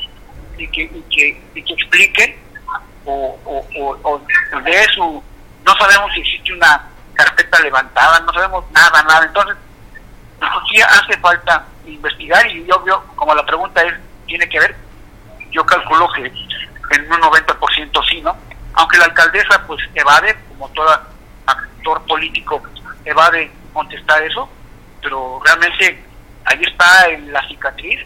[0.59, 2.39] y que, y que, y que explique
[3.07, 5.23] o, o, o, de eso
[5.65, 9.25] no sabemos si existe una carpeta levantada, no sabemos nada, nada.
[9.25, 9.57] Entonces,
[10.35, 13.95] entonces sí hace falta investigar y veo, como la pregunta es,
[14.27, 14.77] ¿tiene que ver?
[15.51, 18.37] Yo calculo que en un 90% sí, ¿no?
[18.75, 20.91] Aunque la alcaldesa pues evade, como todo
[21.47, 22.63] actor político
[23.05, 24.49] evade contestar eso,
[25.03, 26.03] pero realmente
[26.45, 28.01] ahí está en la cicatriz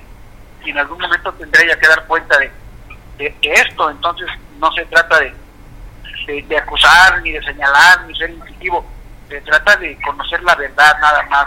[0.64, 2.50] y en algún momento tendría que dar cuenta de,
[3.16, 8.84] de, esto, entonces no se trata de, de, acusar, ni de señalar, ni ser incisivo,
[9.28, 11.46] se trata de conocer la verdad nada más,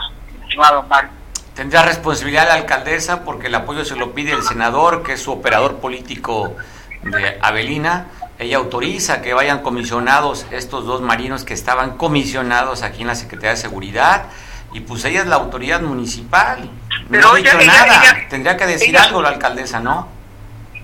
[0.51, 1.09] estimado Mario.
[1.55, 5.31] Tendrá responsabilidad la alcaldesa porque el apoyo se lo pide el senador, que es su
[5.31, 6.55] operador político
[7.03, 8.07] de Avelina.
[8.37, 13.51] Ella autoriza que vayan comisionados estos dos marinos que estaban comisionados aquí en la Secretaría
[13.51, 14.25] de Seguridad.
[14.73, 16.69] Y pues ella es la autoridad municipal.
[17.09, 18.27] no ha dicho nada.
[18.29, 20.07] Tendría que decir algo la alcaldesa, ¿no?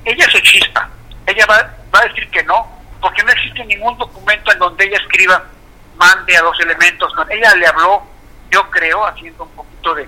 [0.05, 0.89] Ella se chispa.
[1.25, 1.55] Ella va,
[1.93, 2.67] va a decir que no,
[3.01, 5.43] porque no existe ningún documento en donde ella escriba
[5.97, 7.11] mande a dos elementos.
[7.29, 8.03] Ella le habló,
[8.51, 10.07] yo creo, haciendo un poquito de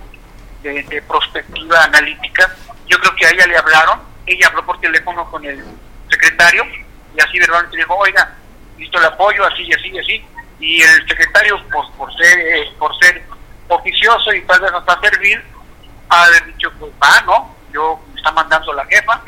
[0.61, 2.55] de, prospectiva analítica.
[2.87, 5.63] Yo creo que a ella le hablaron, ella habló por teléfono con el
[6.09, 6.65] secretario
[7.15, 8.35] y así verbalmente dijo, oiga,
[8.77, 10.25] listo el apoyo, así y así y así.
[10.59, 13.23] Y el secretario, pues por ser, eh, por ser
[13.67, 15.43] oficioso y tal vez hasta servir,
[16.09, 17.55] ha dicho, pues va, ¿no?
[17.71, 19.21] Yo me está mandando la jefa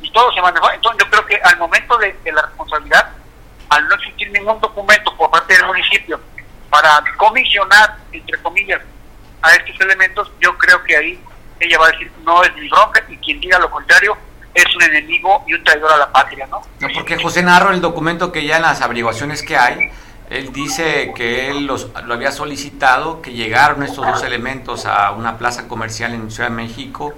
[0.00, 0.70] y todo se manejó.
[0.70, 3.10] Entonces yo creo que al momento de, de la responsabilidad,
[3.70, 6.20] al no existir ningún documento por parte del municipio
[6.70, 8.80] para comisionar, entre comillas,
[9.42, 11.20] a estos elementos, yo creo que ahí
[11.60, 14.16] ella va a decir, no es mi bronca, y quien diga lo contrario
[14.54, 16.60] es un enemigo y un traidor a la patria, ¿no?
[16.80, 19.90] No, porque José Narro, el documento que ya en las averiguaciones que hay,
[20.30, 25.38] él dice que él los, lo había solicitado, que llegaron estos dos elementos a una
[25.38, 27.14] plaza comercial en Ciudad de México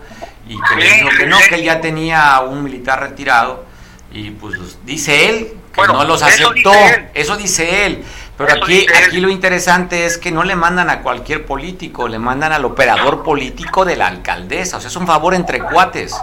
[0.47, 3.65] y que le dijo que no, que él ya tenía un militar retirado
[4.13, 6.73] y pues dice él que no los aceptó,
[7.15, 8.05] eso dice él.
[8.41, 12.55] Pero aquí, aquí lo interesante es que no le mandan a cualquier político, le mandan
[12.55, 14.79] al operador político de la alcaldesa.
[14.79, 16.19] O sea, es un favor entre cuates.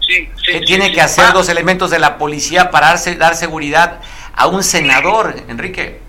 [0.00, 4.00] Sí, sí, tiene que hacer dos elementos de la policía para dar seguridad
[4.34, 6.00] a un senador, Enrique?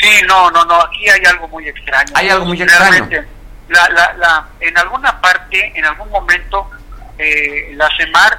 [0.00, 2.12] Sí, no, no, no, aquí hay algo muy extraño.
[2.14, 3.08] Hay algo muy extraño.
[3.68, 6.68] La, la, la, en alguna parte, en algún momento,
[7.18, 8.36] eh, la CEMAR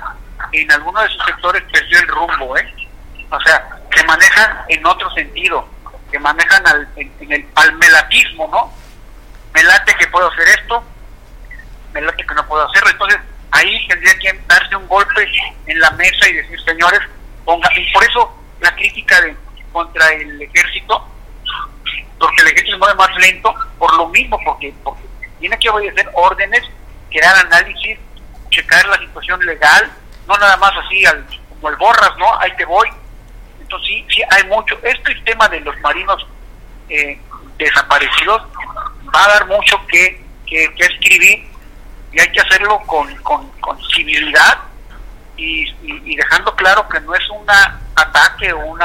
[0.51, 2.73] en alguno de sus sectores perdió el rumbo, ¿eh?
[3.29, 5.76] O sea, se manejan en otro sentido
[6.11, 8.73] que manejan al, en, el, al melatismo, ¿no?
[9.53, 10.83] Me late que puedo hacer esto,
[11.93, 12.89] me late que no puedo hacerlo.
[12.91, 13.19] Entonces,
[13.51, 15.27] ahí tendría que darse un golpe
[15.65, 16.99] en la mesa y decir, señores,
[17.45, 17.69] ponga.
[17.75, 19.35] Y por eso la crítica de,
[19.71, 21.07] contra el ejército,
[22.19, 25.07] porque el ejército se mueve más lento, por lo mismo, porque, porque
[25.39, 26.63] tiene que obedecer órdenes,
[27.09, 27.97] crear análisis,
[28.49, 29.91] checar la situación legal,
[30.27, 32.39] no nada más así al, como el borras, ¿no?
[32.39, 32.89] Ahí te voy,
[33.67, 34.79] entonces sí, sí hay mucho.
[34.81, 36.25] Este tema de los marinos
[36.87, 37.19] eh,
[37.57, 38.43] desaparecidos
[39.13, 41.45] va a dar mucho que, que, escribir
[42.13, 43.51] y hay que hacerlo con, con,
[43.93, 44.59] civilidad
[45.35, 47.45] y, y, dejando claro que no es un
[47.95, 48.81] ataque o un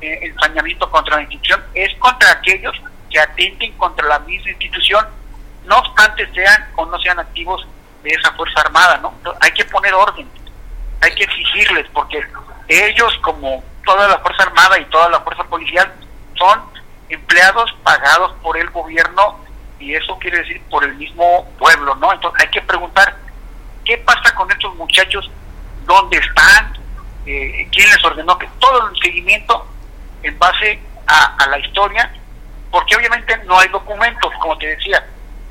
[0.00, 2.74] eh, ensañamiento contra la institución, es contra aquellos
[3.08, 5.06] que atenten contra la misma institución,
[5.66, 7.66] no obstante sean o no sean activos
[8.02, 9.14] de esa Fuerza Armada, ¿no?
[9.40, 10.28] hay que poner orden,
[11.00, 12.20] hay que exigirles, porque
[12.68, 15.90] ellos como toda la Fuerza Armada y toda la Fuerza Policial
[16.34, 16.60] son
[17.08, 19.38] empleados pagados por el gobierno
[19.78, 22.12] y eso quiere decir por el mismo pueblo, ¿no?
[22.12, 23.16] Entonces hay que preguntar,
[23.84, 25.30] ¿qué pasa con estos muchachos?
[25.84, 26.76] ¿Dónde están?
[27.24, 28.36] Eh, ¿Quién les ordenó?
[28.36, 29.66] Que todo el seguimiento
[30.22, 32.12] en base a, la historia,
[32.70, 35.06] porque obviamente no hay documentos, como te decía.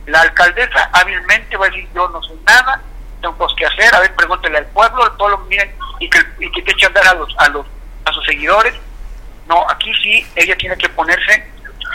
[0.05, 2.81] La alcaldesa hábilmente va a decir, yo no sé nada,
[3.21, 6.51] tengo cosas que hacer, a ver, pregúntele al pueblo, al pueblo, miren, y que, y
[6.51, 7.65] que te echen a andar a los, a los,
[8.05, 8.73] a sus seguidores.
[9.47, 11.45] No, aquí sí, ella tiene que ponerse,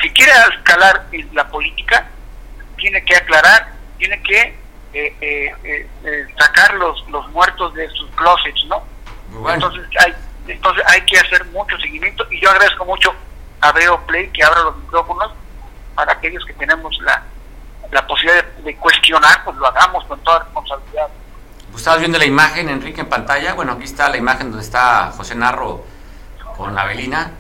[0.03, 2.07] si quiere escalar la política,
[2.77, 4.55] tiene que aclarar, tiene que
[4.93, 8.83] eh, eh, eh, sacar los, los muertos de sus closets, ¿no?
[9.53, 10.15] Entonces hay,
[10.49, 13.15] entonces hay que hacer mucho seguimiento y yo agradezco mucho
[13.61, 15.33] a Veo Play que abra los micrófonos
[15.95, 17.23] para aquellos que tenemos la,
[17.93, 21.09] la posibilidad de, cuestionar, pues lo hagamos con toda responsabilidad.
[21.77, 23.55] Estabas viendo la imagen, Enrique, en pantalla.
[23.55, 25.85] Bueno, aquí está la imagen donde está José Narro
[26.61, 27.33] con Avelina.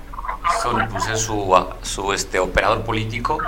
[0.62, 3.38] Son, pues, es su, su este, operador político.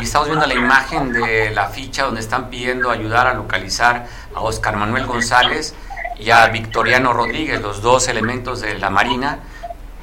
[0.00, 4.40] Y estamos viendo la imagen de la ficha donde están pidiendo ayudar a localizar a
[4.40, 5.74] Oscar Manuel González
[6.18, 9.40] y a Victoriano Rodríguez, los dos elementos de la Marina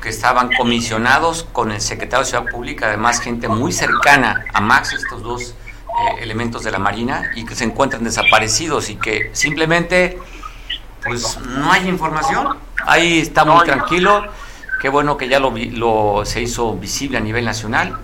[0.01, 4.91] que estaban comisionados con el secretario de Ciudad Pública, además gente muy cercana a Max,
[4.91, 5.53] estos dos eh,
[6.19, 10.19] elementos de la Marina, y que se encuentran desaparecidos y que simplemente
[11.05, 12.57] pues no hay información.
[12.85, 14.25] Ahí está muy tranquilo.
[14.83, 17.97] Qué bueno que ya lo, lo se hizo visible a nivel nacional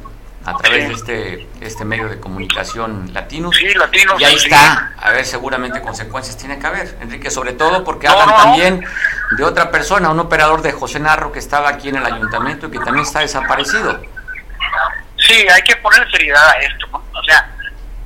[0.46, 3.52] a través de este, este medio de comunicación latino.
[3.52, 4.16] Sí, latino.
[4.18, 4.94] Y ahí está.
[4.98, 8.86] A ver, seguramente consecuencias tiene que haber, Enrique, sobre todo porque hablan también
[9.36, 12.72] de otra persona, un operador de José Narro que estaba aquí en el ayuntamiento y
[12.72, 14.02] que también está desaparecido.
[15.18, 17.04] Sí, hay que ponerle seriedad a esto, ¿no?
[17.14, 17.46] O sea,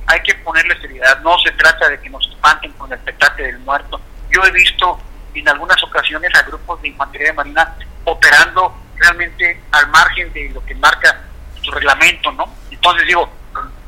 [0.06, 1.20] hay que ponerle seriedad.
[1.20, 4.00] No se trata de que nos espanten con el petate del muerto.
[4.32, 4.98] Yo he visto
[5.32, 7.72] en algunas ocasiones a grupos de infantería de marina
[8.04, 11.22] operando realmente al margen de lo que marca
[11.62, 12.44] su reglamento, ¿no?
[12.70, 13.28] Entonces digo,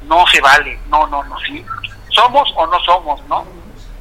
[0.02, 1.64] no se vale, no, no, no, sí.
[2.10, 3.46] Somos o no somos, ¿no?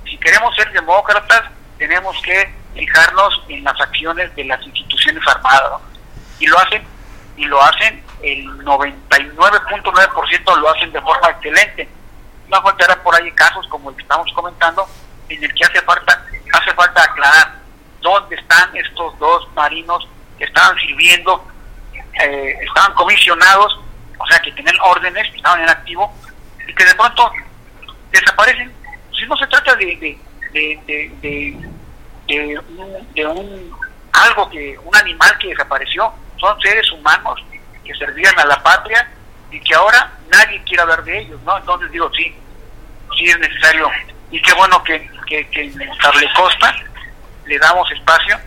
[0.05, 1.43] Si queremos ser demócratas,
[1.77, 5.81] tenemos que fijarnos en las acciones de las instituciones armadas, ¿no?
[6.39, 6.83] Y lo hacen,
[7.37, 11.89] y lo hacen, el 99.9% lo hacen de forma excelente.
[12.47, 14.87] No faltará por ahí casos como el que estamos comentando,
[15.29, 17.64] en el que hace falta, hace falta aclarar
[18.05, 21.43] dónde están estos dos marinos que estaban sirviendo
[22.21, 23.79] eh, estaban comisionados,
[24.17, 26.13] o sea, que tenían órdenes, estaban en activo,
[26.67, 27.31] y que de pronto
[28.11, 28.71] desaparecen.
[29.17, 30.17] Si no se trata de,
[30.53, 31.57] de, de,
[32.27, 33.71] de, un, de un
[34.13, 37.43] algo que, un animal que desapareció, son seres humanos
[37.83, 39.09] que servían a la patria
[39.51, 41.57] y que ahora nadie quiere hablar de ellos, ¿no?
[41.57, 42.33] Entonces digo, sí,
[43.17, 43.89] sí es necesario,
[44.31, 45.71] y qué bueno que, que, que
[46.35, 46.75] Costa
[47.45, 48.37] le damos espacio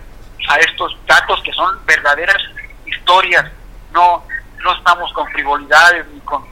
[0.48, 2.42] a estos datos que son verdaderas
[2.86, 3.44] historias
[3.92, 4.24] no,
[4.62, 6.44] no estamos con frivolidades ni con,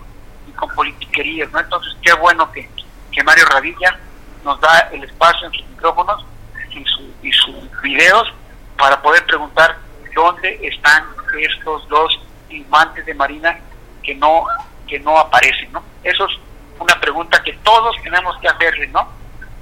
[0.47, 1.61] ni con politiquerías, ¿no?
[1.61, 2.69] Entonces, qué bueno que,
[3.13, 3.99] que Mario Radilla
[4.45, 6.25] nos da el espacio en sus micrófonos
[6.71, 8.33] y, su, y sus videos
[8.77, 9.77] para poder preguntar
[10.15, 11.05] dónde están
[11.39, 12.19] estos dos
[12.49, 13.59] infantes de Marina
[14.03, 14.47] que no
[14.89, 15.83] que no aparecen, ¿no?
[16.05, 16.39] Eso es
[16.79, 19.09] una pregunta que todos tenemos que hacerle, ¿no?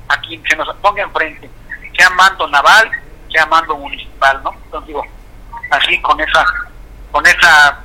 [0.09, 1.49] A quien se nos ponga enfrente,
[1.97, 2.91] sea mando naval,
[3.31, 4.53] sea mando municipal, ¿no?
[4.65, 5.05] Entonces digo,
[5.71, 6.45] así con esa
[7.11, 7.79] con esa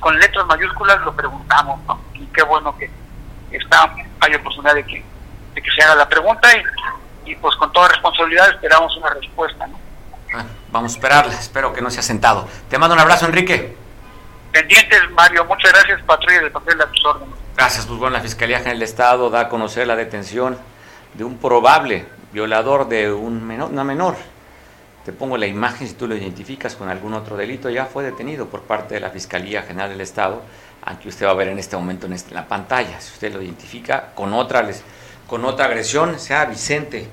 [0.00, 2.00] con letras mayúsculas lo preguntamos ¿no?
[2.14, 2.90] y qué bueno que
[3.50, 5.04] está hay oportunidad de que,
[5.54, 9.66] de que se haga la pregunta y, y pues con toda responsabilidad esperamos una respuesta
[9.66, 9.78] ¿no?
[10.34, 12.48] Ah, vamos a esperarla, espero que no se ha sentado.
[12.68, 13.76] Te mando un abrazo, Enrique.
[14.52, 17.34] Pendientes, Mario, muchas gracias, patrulla del papel de tus órdenes.
[17.56, 20.56] Gracias, pues bueno, la Fiscalía General del Estado da a conocer la detención
[21.14, 24.16] de un probable violador de un menor, una menor.
[25.04, 28.46] Te pongo la imagen si tú lo identificas con algún otro delito, ya fue detenido
[28.46, 30.42] por parte de la Fiscalía General del Estado,
[30.82, 33.42] aunque usted va a ver en este momento en, este, la pantalla, si usted lo
[33.42, 34.68] identifica con otra,
[35.26, 37.08] con otra agresión, sea Vicente,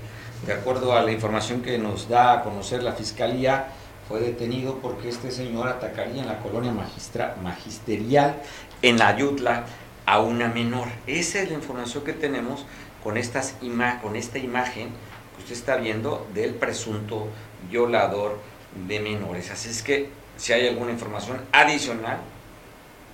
[0.45, 3.67] de acuerdo a la información que nos da a conocer la Fiscalía,
[4.07, 8.35] fue detenido porque este señor atacaría en la colonia magistra, magisterial
[8.81, 9.63] en la Yutla
[10.05, 10.87] a una menor.
[11.05, 12.65] Esa es la información que tenemos
[13.07, 13.55] con, estas
[14.01, 17.29] con esta imagen que usted está viendo del presunto
[17.71, 18.37] violador
[18.85, 19.49] de menores.
[19.49, 22.17] Así es que si hay alguna información adicional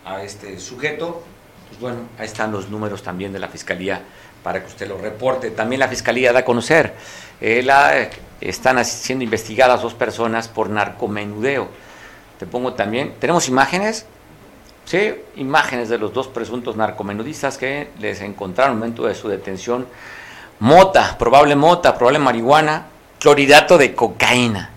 [0.04, 1.22] a este sujeto,
[1.68, 4.02] pues bueno, ahí están los números también de la Fiscalía
[4.42, 5.52] para que usted lo reporte.
[5.52, 6.96] También la Fiscalía da a conocer,
[7.40, 8.10] eh, la,
[8.42, 11.68] están siendo investigadas dos personas por narcomenudeo.
[12.40, 14.08] Te pongo también, tenemos imágenes,
[14.86, 19.28] sí, imágenes de los dos presuntos narcomenudistas que les encontraron en el momento de su
[19.28, 19.88] detención.
[20.60, 22.88] Mota, probable mota, probable marihuana,
[23.20, 24.70] cloridato de cocaína,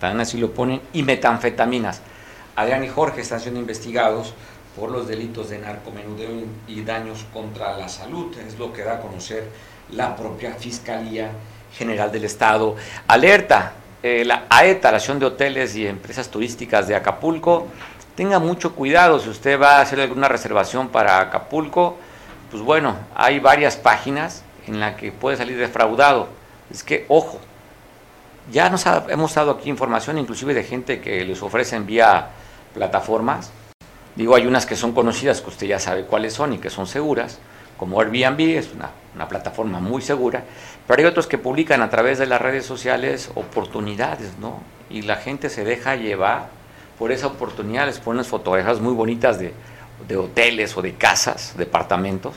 [0.00, 2.00] también así lo ponen, y metanfetaminas.
[2.56, 4.34] Adrián y Jorge están siendo investigados
[4.78, 6.30] por los delitos de narcomenudeo
[6.66, 8.36] y daños contra la salud.
[8.38, 9.48] Es lo que da a conocer
[9.90, 11.30] la propia Fiscalía
[11.76, 12.76] General del Estado.
[13.06, 17.66] Alerta, eh, la AETA, la Asociación de Hoteles y Empresas Turísticas de Acapulco,
[18.18, 21.98] tenga mucho cuidado si usted va a hacer alguna reservación para Acapulco,
[22.50, 26.26] pues bueno, hay varias páginas en las que puede salir defraudado.
[26.68, 27.38] Es que, ojo,
[28.50, 32.30] ya nos hemos dado aquí información inclusive de gente que les ofrecen vía
[32.74, 33.52] plataformas.
[34.16, 36.88] Digo, hay unas que son conocidas, que usted ya sabe cuáles son y que son
[36.88, 37.38] seguras,
[37.76, 40.42] como Airbnb, es una, una plataforma muy segura,
[40.88, 44.60] pero hay otros que publican a través de las redes sociales oportunidades, ¿no?
[44.90, 46.57] Y la gente se deja llevar
[46.98, 49.52] por esa oportunidad, les ponen fotografías muy bonitas de,
[50.06, 52.34] de hoteles o de casas, departamentos,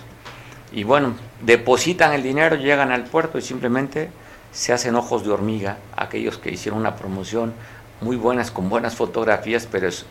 [0.72, 4.10] y bueno, depositan el dinero, llegan al puerto y simplemente
[4.52, 7.54] se hacen ojos de hormiga aquellos que hicieron una promoción
[8.00, 10.06] muy buenas, con buenas fotografías, pero es,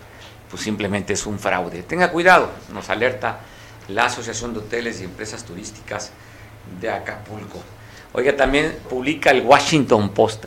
[0.50, 1.82] pues simplemente es un fraude.
[1.82, 3.40] Tenga cuidado, nos alerta
[3.88, 6.12] la Asociación de Hoteles y Empresas Turísticas
[6.80, 7.58] de Acapulco.
[8.12, 10.44] Oiga, también publica el Washington Post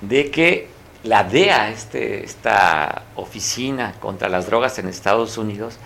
[0.00, 0.68] de que
[1.08, 5.78] la DEA, este, esta oficina contra las drogas en Estados Unidos,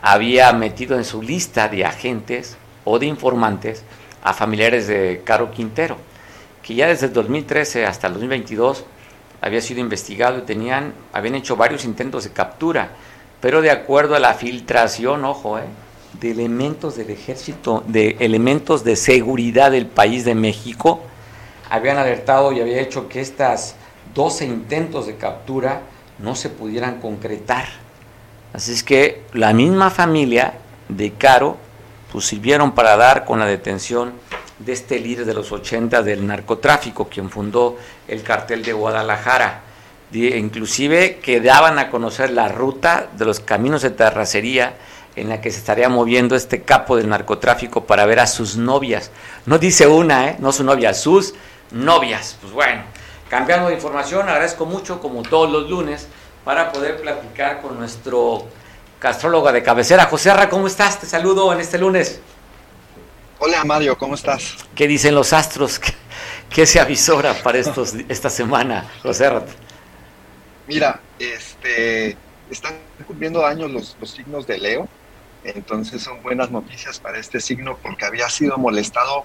[0.00, 3.82] había metido en su lista de agentes o de informantes
[4.22, 5.98] a familiares de Caro Quintero,
[6.62, 8.86] que ya desde el 2013 hasta el 2022
[9.42, 12.92] había sido investigado y tenían, habían hecho varios intentos de captura,
[13.42, 15.64] pero de acuerdo a la filtración, ojo, eh,
[16.18, 21.02] de elementos del ejército, de elementos de seguridad del país de México,
[21.68, 23.76] habían alertado y había hecho que estas
[24.14, 25.82] 12 intentos de captura
[26.18, 27.66] no se pudieran concretar.
[28.52, 30.54] Así es que la misma familia
[30.88, 31.56] de Caro
[32.10, 34.12] pues sirvieron para dar con la detención
[34.58, 39.62] de este líder de los 80 del narcotráfico, quien fundó el cartel de Guadalajara.
[40.12, 44.74] inclusive que daban a conocer la ruta de los caminos de terracería
[45.16, 49.10] en la que se estaría moviendo este capo del narcotráfico para ver a sus novias.
[49.46, 50.36] No dice una, ¿eh?
[50.40, 51.34] no su novia, sus
[51.70, 52.36] novias.
[52.40, 52.82] Pues bueno,
[53.30, 56.08] cambiando de información, agradezco mucho, como todos los lunes,
[56.44, 58.44] para poder platicar con nuestro
[58.98, 60.06] castróloga de cabecera.
[60.06, 60.98] José Arra, ¿cómo estás?
[61.00, 62.20] Te saludo en este lunes.
[63.38, 64.56] Hola Mario, ¿cómo estás?
[64.74, 65.80] ¿Qué dicen los astros?
[66.50, 69.44] ¿Qué, se avisora para estos, esta semana, José Arra?
[70.66, 72.16] Mira, este,
[72.50, 72.74] están
[73.06, 74.88] cumpliendo años los, los signos de Leo,
[75.44, 79.24] entonces son buenas noticias para este signo porque había sido molestado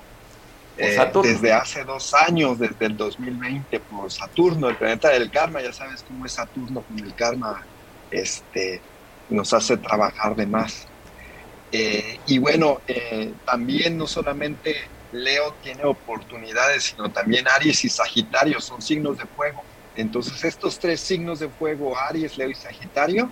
[0.77, 5.61] eh, desde hace dos años, desde el 2020, por Saturno, el planeta del karma.
[5.61, 7.65] Ya sabes cómo es Saturno con el karma,
[8.11, 8.81] este,
[9.29, 10.87] nos hace trabajar de más.
[11.71, 14.75] Eh, y bueno, eh, también no solamente
[15.11, 19.63] Leo tiene oportunidades, sino también Aries y Sagitario son signos de fuego.
[19.95, 23.29] Entonces estos tres signos de fuego, Aries, Leo y Sagitario,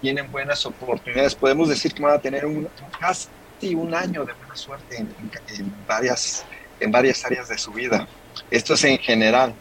[0.00, 1.34] tienen buenas oportunidades.
[1.34, 2.68] Podemos decir que van a tener un,
[2.98, 3.28] casi
[3.74, 6.44] un año de buena suerte en, varias,
[6.80, 8.06] en varias áreas de su vida.
[8.50, 9.54] Esto es en general.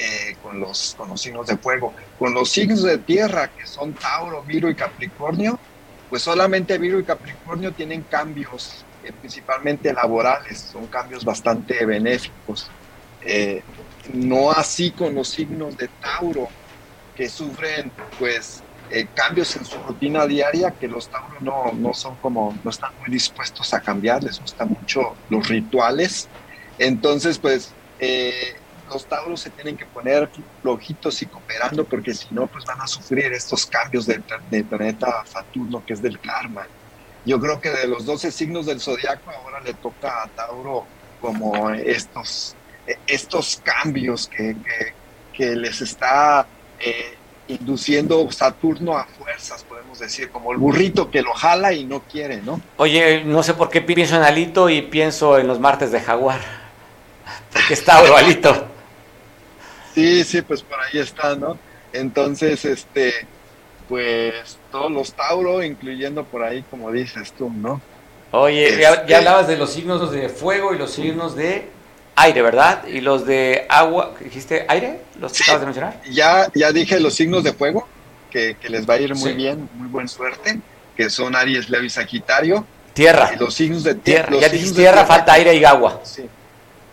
[0.00, 1.92] Eh, con, los, con los signos de fuego.
[2.20, 5.58] Con los signos de tierra, que son Tauro, Virgo y Capricornio,
[6.08, 12.70] pues solamente Virgo y Capricornio tienen cambios, eh, principalmente laborales, son cambios bastante benéficos.
[13.22, 13.60] Eh,
[14.12, 16.48] no así con los signos de Tauro,
[17.16, 17.90] que sufren
[18.20, 18.62] pues
[19.14, 23.10] cambios en su rutina diaria, que los Tauros no, no son como, no están muy
[23.10, 26.28] dispuestos a cambiar, les gustan mucho los rituales.
[26.78, 27.74] Entonces, pues
[28.88, 30.28] los tauros se tienen que poner
[30.62, 34.22] flojitos y cooperando porque si no, pues van a sufrir estos cambios del,
[34.68, 36.66] planeta Saturno, que es del karma.
[37.24, 40.86] Yo creo que de los 12 signos del zodiaco ahora le toca a Tauro
[41.20, 42.56] como estos,
[43.06, 44.56] estos cambios que,
[45.32, 46.46] que, les está
[46.80, 47.17] eh,
[47.48, 52.42] induciendo Saturno a fuerzas, podemos decir, como el burrito que lo jala y no quiere,
[52.42, 52.60] ¿no?
[52.76, 56.40] Oye, no sé por qué pienso en Alito y pienso en los martes de Jaguar.
[57.52, 58.66] Porque es Tauro, Alito.
[59.94, 61.58] Sí, sí, pues por ahí está, ¿no?
[61.92, 63.26] Entonces, este,
[63.88, 67.80] pues todos los Tauro, incluyendo por ahí, como dices tú, ¿no?
[68.30, 71.70] Oye, ya, este hablabas de los signos de fuego y los signos de
[72.22, 72.86] aire, ¿verdad?
[72.86, 75.00] Y los de agua, ¿dijiste aire?
[75.18, 76.00] ¿Los que acabas de mencionar?
[76.10, 77.88] Ya, ya dije los signos de fuego,
[78.30, 80.60] que, les va a ir muy bien, muy buena suerte,
[80.96, 82.66] que son Aries, Leo y Sagitario.
[82.92, 83.30] Tierra.
[83.34, 84.36] Y los signos de tierra.
[84.40, 86.00] Ya dijiste tierra, falta aire y agua.
[86.04, 86.28] Sí,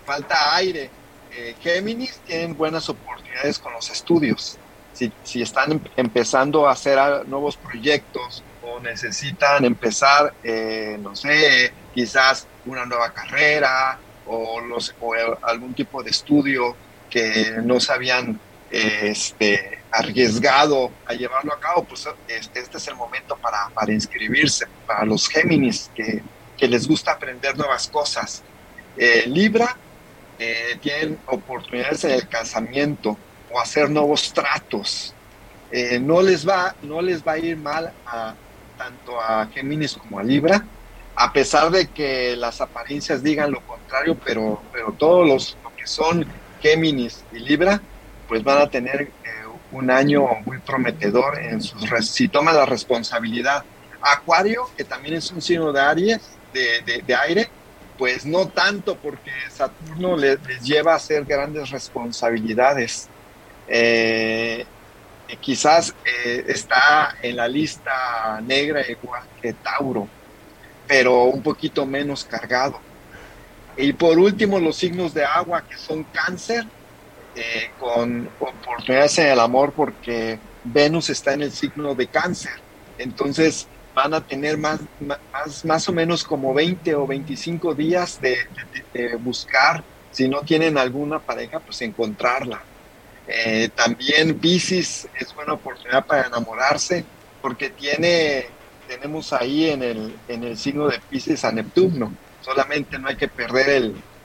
[0.05, 0.89] falta aire
[1.38, 4.57] eh, Géminis tienen buenas oportunidades con los estudios.
[4.93, 6.97] Si, si están em, empezando a hacer
[7.28, 15.13] nuevos proyectos o necesitan empezar, eh, no sé, quizás una nueva carrera o, los, o
[15.41, 16.76] algún tipo de estudio
[17.09, 18.39] que no se habían
[18.71, 24.65] este, arriesgado a llevarlo a cabo, pues este, este es el momento para, para inscribirse,
[24.86, 26.21] para los Géminis que,
[26.57, 28.43] que, les gusta aprender nuevas cosas.
[28.97, 29.78] Eh, Libra
[30.39, 33.17] eh, tienen oportunidades en el casamiento
[33.51, 35.13] o hacer nuevos tratos.
[35.71, 38.34] Eh, no, les va, no les va a ir mal a,
[38.78, 40.65] tanto a Géminis como a Libra,
[41.16, 46.26] a pesar de que las apariencias digan lo contrario, pero, pero todos los que son
[46.61, 47.82] Géminis y Libra,
[48.28, 49.09] pues van a tener eh,
[49.72, 53.63] un año muy prometedor en sus si toman la responsabilidad.
[54.01, 56.22] Acuario, que también es un signo de Aries,
[56.53, 57.49] de, de, aire,
[57.97, 63.09] pues no tanto porque Saturno les, lleva a hacer grandes responsabilidades.
[63.68, 64.66] Eh,
[65.41, 70.07] quizás eh, está en la lista negra igual que Tauro,
[70.88, 72.79] pero un poquito menos cargado.
[73.77, 76.65] Y por último, los signos de agua que son cáncer,
[77.36, 82.53] eh, con oportunidades en el amor porque Venus está en el signo de cáncer.
[82.97, 88.38] Entonces van a tener más, más, más o menos como 20 o 25 días de,
[89.19, 92.61] buscar, si no tienen alguna pareja, pues encontrarla.
[93.27, 97.03] Eh, también Pisces es buena oportunidad para enamorarse
[97.41, 98.47] porque tiene,
[98.88, 102.11] tenemos ahí en el, en el signo de Pisces a Neptuno
[102.45, 103.69] solamente no hay que perder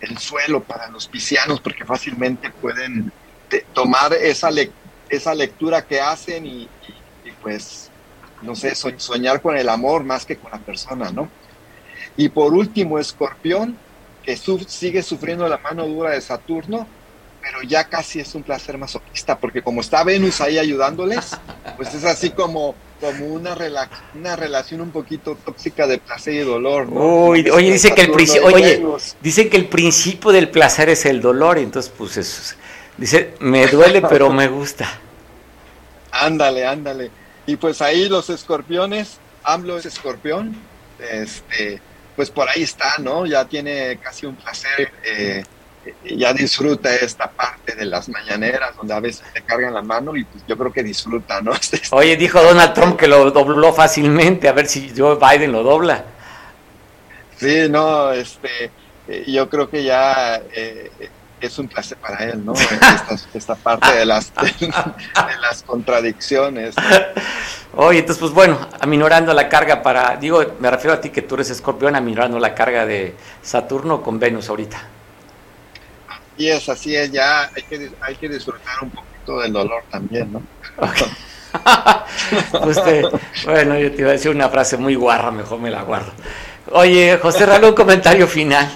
[0.01, 3.11] el, suelo para los piscianos porque fácilmente pueden
[3.73, 4.51] tomar esa,
[5.09, 6.69] esa lectura que hacen y,
[7.43, 7.91] pues,
[8.43, 11.29] no sé, soñar con el amor más que con la persona, ¿no?
[12.17, 13.77] Y por último, Escorpión,
[14.23, 16.87] que sigue sufriendo la mano dura de Saturno,
[17.41, 21.37] pero ya casi es un placer masoquista, porque como está Venus ahí ayudándoles,
[21.77, 23.57] pues es así como como una,
[24.15, 26.89] una relación un poquito tóxica de placer y dolor.
[26.93, 28.83] oye, dice que el oye,
[29.21, 32.55] dicen que el principio del placer es el dolor, entonces pues eso,
[32.97, 35.01] dice, me duele pero me gusta.
[36.13, 37.11] Ándale, ándale.
[37.47, 40.57] Y pues ahí los escorpiones, AMLO es escorpión,
[40.99, 41.81] este,
[42.17, 43.27] pues por ahí está, ¿no?
[43.27, 45.45] Ya tiene casi un placer eh,
[46.05, 50.25] ya disfruta esta parte de las mañaneras donde a veces te cargan la mano y
[50.25, 51.53] pues yo creo que disfruta, ¿no?
[51.93, 56.05] Oye, dijo Donald Trump que lo dobló fácilmente, a ver si Joe Biden lo dobla.
[57.37, 58.71] Sí, no, este,
[59.09, 60.91] eh, yo creo que ya eh,
[61.41, 62.53] es un placer para él, ¿no?
[63.35, 64.71] Esta, parte de las, de,
[65.41, 66.75] las contradicciones.
[67.75, 71.37] Oye, entonces, pues bueno, aminorando la carga para, digo, me refiero a ti que tú
[71.37, 75.00] eres escorpión, aminorando la carga de Saturno con Venus ahorita.
[76.41, 80.33] Y es, así es, ya hay que, hay que disfrutar un poquito del dolor también,
[80.33, 80.43] ¿no?
[83.45, 86.11] bueno, yo te iba a decir una frase muy guarra, mejor me la guardo.
[86.73, 88.71] Oye, José Ralo, un comentario final.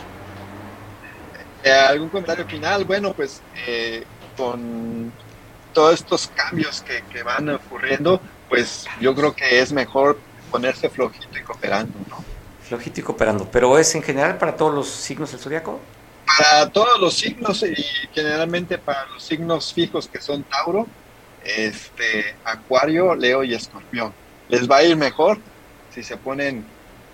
[1.63, 2.85] Eh, ¿Algún comentario final?
[2.85, 4.05] Bueno, pues eh,
[4.37, 5.11] con
[5.73, 10.19] todos estos cambios que, que, van ocurriendo, pues yo creo que es mejor
[10.51, 12.23] ponerse flojito y cooperando, ¿no?
[12.69, 15.81] Flojito y cooperando, pero es en general para todos los signos del zodiaco
[16.27, 17.75] para todos los signos y
[18.15, 20.87] generalmente para los signos fijos que son Tauro,
[21.45, 24.13] este, Acuario, Leo y Escorpión.
[24.49, 25.39] Les va a ir mejor
[25.95, 26.65] si se ponen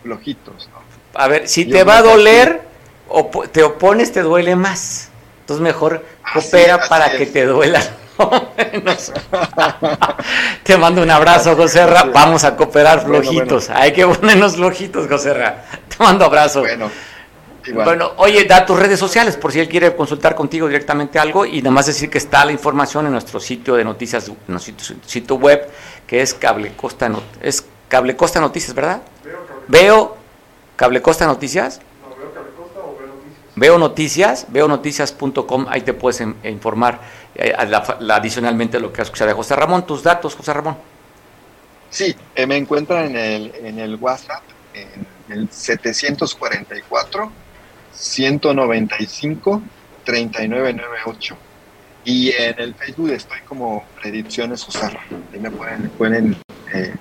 [0.02, 0.68] flojitos.
[1.14, 2.62] A ver, si te va a doler,
[3.08, 5.10] o te opones, te duele más.
[5.40, 7.82] Entonces mejor coopera para que te duela.
[10.62, 13.70] te mando un abrazo, José Vamos a cooperar flojitos.
[13.70, 16.60] Hay que ponernos flojitos, José Te mando abrazo.
[16.60, 16.90] Bueno.
[17.74, 21.58] Bueno, oye, da tus redes sociales por si él quiere consultar contigo directamente algo y
[21.58, 25.36] nada más decir que está la información en nuestro sitio de noticias, en nuestro sitio
[25.36, 25.68] web
[26.06, 27.10] que es Cable Costa,
[27.42, 29.02] es Cable Costa Noticias, ¿verdad?
[29.68, 30.16] Veo
[30.76, 31.80] Cable Costa Noticias.
[32.02, 33.52] No, veo Cable Costa o veo Noticias.
[33.56, 37.00] Veo Noticias, veo noticias.com, ahí te puedes informar
[37.34, 39.86] eh, adicionalmente lo que has escuchado de José Ramón.
[39.86, 40.78] Tus datos, José Ramón.
[41.90, 44.42] Sí, eh, me encuentran en el, en el WhatsApp,
[44.72, 47.49] en el 744
[48.00, 49.62] 195
[50.04, 51.36] 3998.
[52.04, 55.00] Y en el Facebook estoy como Predicciones Osarra.
[55.32, 56.36] Ahí me pueden, pueden
[56.72, 56.94] eh,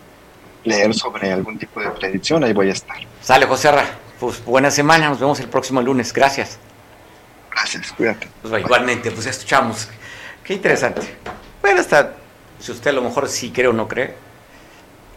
[0.66, 2.98] leer sobre algún tipo de predicción, ahí voy a estar.
[3.22, 3.72] Sale, José
[4.20, 6.12] Pues buena semana, nos vemos el próximo lunes.
[6.12, 6.60] Gracias.
[7.50, 8.28] Gracias, cuídate.
[8.42, 9.88] Pues, igualmente, pues escuchamos.
[10.44, 11.02] Qué interesante.
[11.62, 12.16] Bueno, hasta
[12.60, 14.16] si usted a lo mejor sí cree o no cree,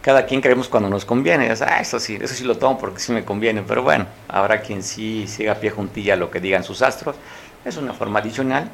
[0.03, 1.49] cada quien creemos cuando nos conviene.
[1.49, 3.63] ah, eso sí, eso sí lo tomo porque sí me conviene.
[3.65, 7.15] Pero bueno, habrá quien sí siga a pie juntilla lo que digan sus astros.
[7.63, 8.69] Es una forma adicional,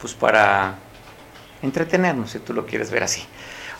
[0.00, 0.76] pues para
[1.60, 3.22] entretenernos, si tú lo quieres ver así.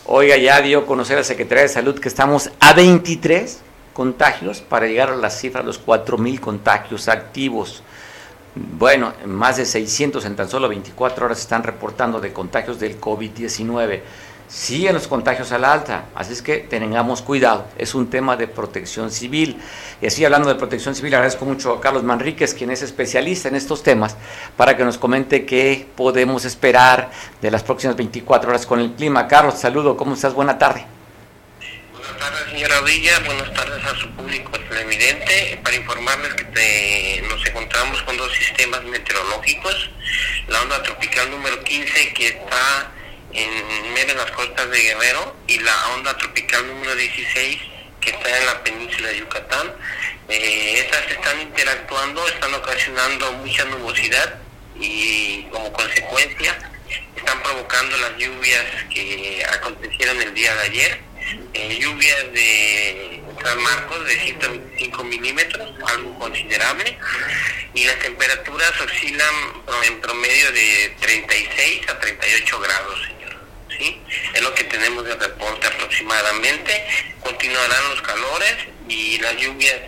[0.05, 3.61] Oiga, ya dio a conocer a la Secretaría de Salud que estamos a 23
[3.95, 7.83] contagios para llegar a la cifra de los 4.000 contagios activos.
[8.55, 14.01] Bueno, más de 600 en tan solo 24 horas están reportando de contagios del COVID-19.
[14.51, 18.49] Siguen los contagios a la alta, así es que tengamos cuidado, es un tema de
[18.49, 19.61] protección civil.
[20.03, 23.55] Y así hablando de protección civil, agradezco mucho a Carlos Manríquez, quien es especialista en
[23.55, 24.17] estos temas,
[24.57, 29.29] para que nos comente qué podemos esperar de las próximas 24 horas con el clima.
[29.29, 30.35] Carlos, saludo, ¿cómo estás?
[30.35, 30.85] Buena tarde.
[31.93, 38.03] Buenas tardes, señora Villa, buenas tardes a su público televidente, para informarles que nos encontramos
[38.03, 39.91] con dos sistemas meteorológicos,
[40.49, 42.91] la onda tropical número 15 que está
[43.33, 47.59] en medio de las costas de Guerrero y la onda tropical número 16
[48.01, 49.73] que está en la península de Yucatán.
[50.29, 54.39] Eh, estas están interactuando, están ocasionando mucha nubosidad
[54.79, 56.57] y como consecuencia
[57.17, 61.01] están provocando las lluvias que acontecieron el día de ayer.
[61.53, 66.99] Eh, lluvias de San Marcos de 125 milímetros, algo considerable,
[67.75, 69.35] y las temperaturas oscilan
[69.85, 73.09] en promedio de 36 a 38 grados.
[74.35, 76.87] Es lo que tenemos de reporte aproximadamente.
[77.23, 78.57] Continuarán los calores
[78.89, 79.81] y las lluvias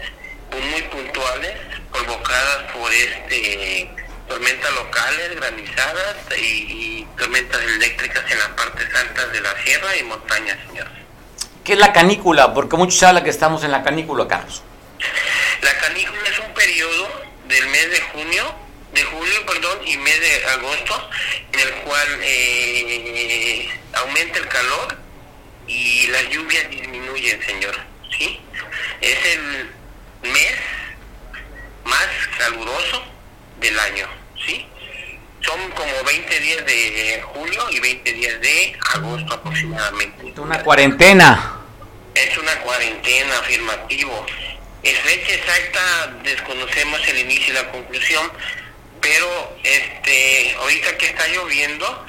[0.71, 1.53] muy puntuales
[1.91, 3.91] provocadas por este
[4.29, 10.59] tormentas locales, granizadas y, tormentas eléctricas en las partes altas de la sierra y montañas,
[10.67, 10.89] señor.
[11.63, 12.53] ¿Qué es la canícula?
[12.55, 14.63] Porque muchos hablan que estamos en la canícula, Carlos.
[15.61, 17.09] La canícula es un periodo
[17.47, 18.55] del mes de junio
[18.93, 21.11] de julio, perdón, y mes de agosto,
[21.53, 24.99] en el cual eh, aumenta el calor
[25.67, 27.75] y las lluvias disminuyen, señor.
[28.17, 28.41] ¿sí?
[29.01, 29.71] Es el
[30.23, 30.55] mes
[31.85, 33.05] más caluroso
[33.61, 34.09] del año.
[34.47, 34.67] ¿sí?
[35.41, 40.41] Son como 20 días de julio y 20 días de agosto aproximadamente.
[40.41, 41.59] Una cuarentena.
[42.15, 44.27] Es una cuarentena afirmativo.
[44.83, 48.31] Es fecha exacta, desconocemos el inicio y la conclusión,
[49.03, 52.07] pero este ahorita que está lloviendo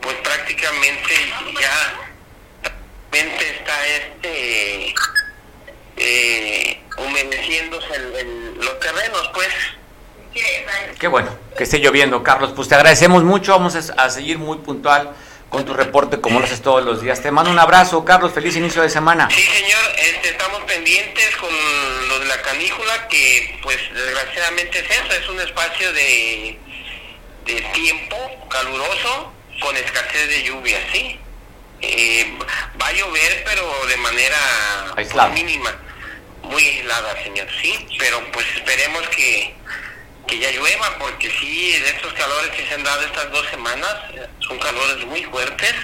[0.00, 1.14] pues prácticamente
[1.60, 2.10] ya
[3.12, 4.94] está este
[5.96, 7.98] eh, humedeciéndose
[8.56, 9.48] los terrenos pues.
[10.98, 12.52] Qué bueno que esté lloviendo Carlos.
[12.54, 13.52] Pues te agradecemos mucho.
[13.52, 15.10] Vamos a, seguir muy puntual
[15.50, 17.20] con tu reporte como lo haces todos los días.
[17.20, 19.28] Te mando un abrazo, Carlos, feliz inicio de semana.
[19.30, 21.50] Sí, señor, este, estamos pendientes con
[22.08, 26.56] lo de la canícula, que pues desgraciadamente es eso, es un espacio de,
[27.46, 28.16] de tiempo
[28.48, 31.18] caluroso con escasez de lluvia, ¿sí?
[31.82, 32.38] Eh,
[32.80, 34.36] va a llover, pero de manera
[35.34, 35.74] mínima,
[36.42, 39.54] muy aislada, señor, sí, pero pues esperemos que
[40.30, 43.96] que ya llueva, porque sí, de estos calores que se han dado estas dos semanas,
[44.38, 45.74] son calores muy fuertes,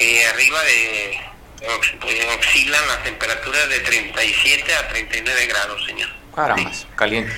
[0.00, 6.08] eh, arriba de, eh, oscilan las temperaturas de 37 a 39 grados, señor.
[6.34, 7.32] Caramba, caliente.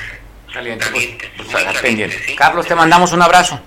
[0.53, 1.09] Caliente, pues,
[1.53, 2.35] pues, pendiente.
[2.35, 3.61] Carlos, te mandamos un abrazo.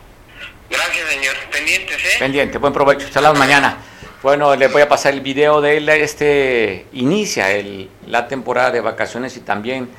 [0.69, 1.35] Gracias, señor.
[1.51, 2.15] Pendientes, ¿eh?
[2.19, 3.07] Pendiente, buen provecho.
[3.07, 3.77] Hasta mañana.
[4.21, 5.87] Bueno, le voy a pasar el video de él.
[5.89, 9.89] Este inicia el, la temporada de vacaciones y también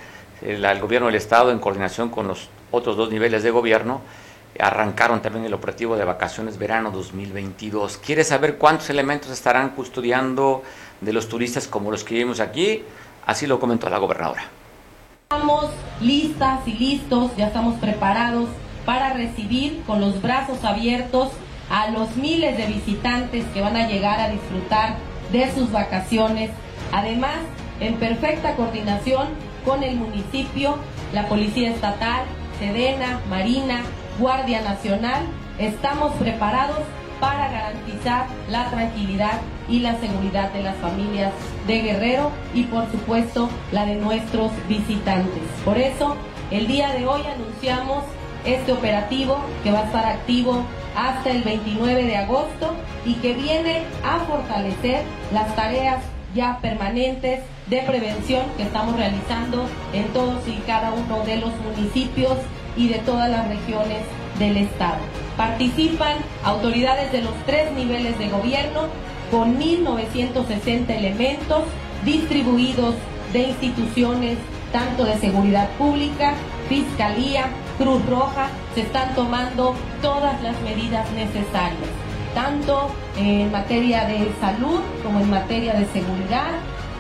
[0.43, 4.01] el, el, gobierno del Estado, en coordinación con los otros dos niveles de gobierno,
[4.59, 7.99] arrancaron también el operativo de vacaciones verano 2022.
[7.99, 10.63] ¿Quiere saber cuántos elementos estarán custodiando
[11.01, 12.83] de los turistas como los que vimos aquí?
[13.27, 14.45] Así lo comentó la gobernadora.
[15.31, 15.71] Estamos
[16.01, 18.49] listas y listos, ya estamos preparados
[18.85, 21.31] para recibir con los brazos abiertos
[21.71, 24.97] a los miles de visitantes que van a llegar a disfrutar
[25.33, 26.51] de sus vacaciones.
[26.93, 27.39] Además,
[27.81, 29.29] en perfecta coordinación
[29.65, 30.77] con el municipio,
[31.13, 32.25] la Policía Estatal,
[32.59, 33.83] Sedena, Marina,
[34.19, 35.23] Guardia Nacional,
[35.59, 36.81] estamos preparados
[37.21, 41.33] para garantizar la tranquilidad y la seguridad de las familias
[41.67, 45.43] de Guerrero y por supuesto la de nuestros visitantes.
[45.65, 46.17] Por eso,
[46.51, 48.05] el día de hoy anunciamos
[48.45, 50.65] este operativo que va a estar activo
[50.97, 52.75] hasta el 29 de agosto
[53.05, 55.03] y que viene a fortalecer
[55.33, 56.03] las tareas
[56.35, 62.37] ya permanentes de prevención que estamos realizando en todos y cada uno de los municipios
[62.77, 64.03] y de todas las regiones
[64.39, 64.99] del Estado.
[65.37, 68.89] Participan autoridades de los tres niveles de gobierno
[69.31, 71.65] con 1.960 elementos
[72.05, 72.95] distribuidos
[73.33, 74.39] de instituciones
[74.75, 76.35] tanto de seguridad pública,
[76.69, 77.47] fiscalía,
[77.79, 81.91] Cruz Roja, se están tomando todas las medidas necesarias,
[82.35, 86.51] tanto en materia de salud como en materia de seguridad.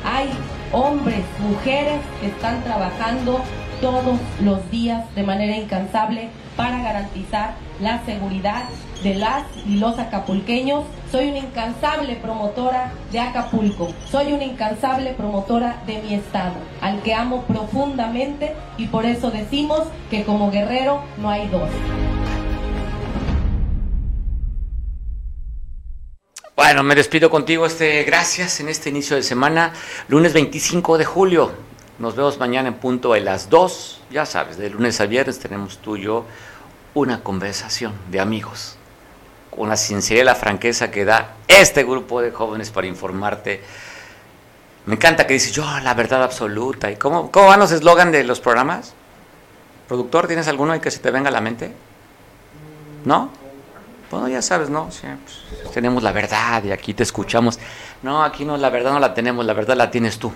[0.04, 0.28] Hay
[0.72, 3.40] hombres, mujeres que están trabajando
[3.80, 8.64] todos los días de manera incansable para garantizar la seguridad
[9.02, 10.84] de las y los acapulqueños.
[11.10, 17.14] Soy una incansable promotora de Acapulco, soy una incansable promotora de mi estado, al que
[17.14, 21.68] amo profundamente y por eso decimos que como guerrero no hay dos.
[26.56, 27.66] Bueno, me despido contigo.
[27.66, 29.72] Este, gracias en este inicio de semana,
[30.06, 31.50] lunes 25 de julio.
[31.98, 34.02] Nos vemos mañana en punto a las 2.
[34.12, 36.24] Ya sabes, de lunes a viernes tenemos tú y yo
[36.94, 38.76] una conversación de amigos.
[39.50, 43.60] Con la sinceridad y la franqueza que da este grupo de jóvenes para informarte.
[44.86, 46.88] Me encanta que dices yo la verdad absoluta.
[46.88, 48.94] ¿Y cómo, cómo van los eslogan de los programas?
[49.88, 51.72] ¿Productor, tienes alguno que se te venga a la mente?
[53.04, 53.43] ¿No?
[54.10, 54.86] Bueno, ya sabes, ¿no?
[54.86, 57.58] Pues, tenemos la verdad y aquí te escuchamos.
[58.02, 60.32] No, aquí no, la verdad no la tenemos, la verdad la tienes tú.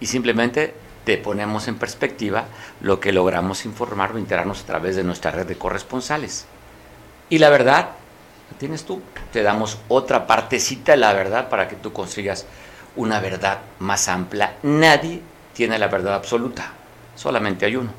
[0.00, 0.74] Y simplemente
[1.04, 2.44] te ponemos en perspectiva
[2.80, 6.46] lo que logramos informar o enterarnos a través de nuestra red de corresponsales.
[7.28, 7.90] Y la verdad
[8.50, 9.00] la tienes tú.
[9.32, 12.46] Te damos otra partecita de la verdad para que tú consigas
[12.96, 14.56] una verdad más amplia.
[14.62, 15.22] Nadie
[15.54, 16.72] tiene la verdad absoluta,
[17.14, 17.90] solamente hay uno.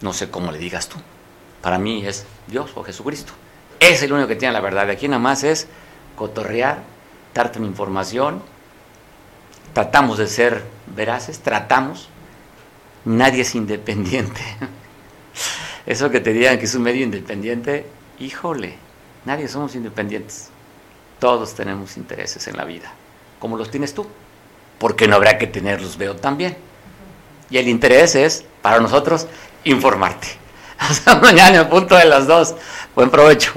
[0.00, 0.98] No sé cómo le digas tú.
[1.62, 3.32] Para mí es Dios o Jesucristo.
[3.80, 4.86] Es el único que tiene la verdad.
[4.86, 5.66] De aquí nada más es
[6.14, 6.82] cotorrear,
[7.34, 8.42] darte mi información.
[9.72, 10.62] Tratamos de ser
[10.94, 12.08] veraces, tratamos.
[13.06, 14.40] Nadie es independiente.
[15.86, 17.86] Eso que te digan que es un medio independiente,
[18.18, 18.76] híjole,
[19.24, 20.50] nadie somos independientes.
[21.18, 22.92] Todos tenemos intereses en la vida,
[23.38, 24.06] como los tienes tú.
[24.78, 26.56] Porque no habrá que tenerlos, veo también.
[27.50, 29.26] Y el interés es, para nosotros,
[29.64, 30.28] informarte.
[30.88, 32.54] Hasta mañana, punto de las dos.
[32.94, 33.52] Buen provecho.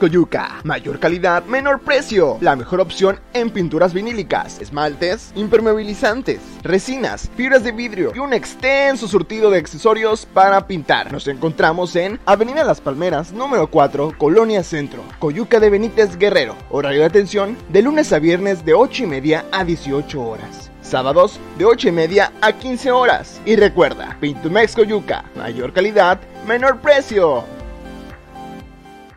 [0.00, 0.62] Excoyuca.
[0.64, 2.38] Mayor calidad, menor precio.
[2.40, 9.06] La mejor opción en pinturas vinílicas, esmaltes, impermeabilizantes, resinas, fibras de vidrio y un extenso
[9.06, 11.12] surtido de accesorios para pintar.
[11.12, 16.56] Nos encontramos en Avenida Las Palmeras, número 4, Colonia Centro, Coyuca de Benítez Guerrero.
[16.70, 20.70] Horario de atención de lunes a viernes de 8 y media a 18 horas.
[20.80, 23.38] Sábados de 8 y media a 15 horas.
[23.44, 25.26] Y recuerda, Pintumex Coyuca.
[25.36, 27.59] Mayor calidad, menor precio.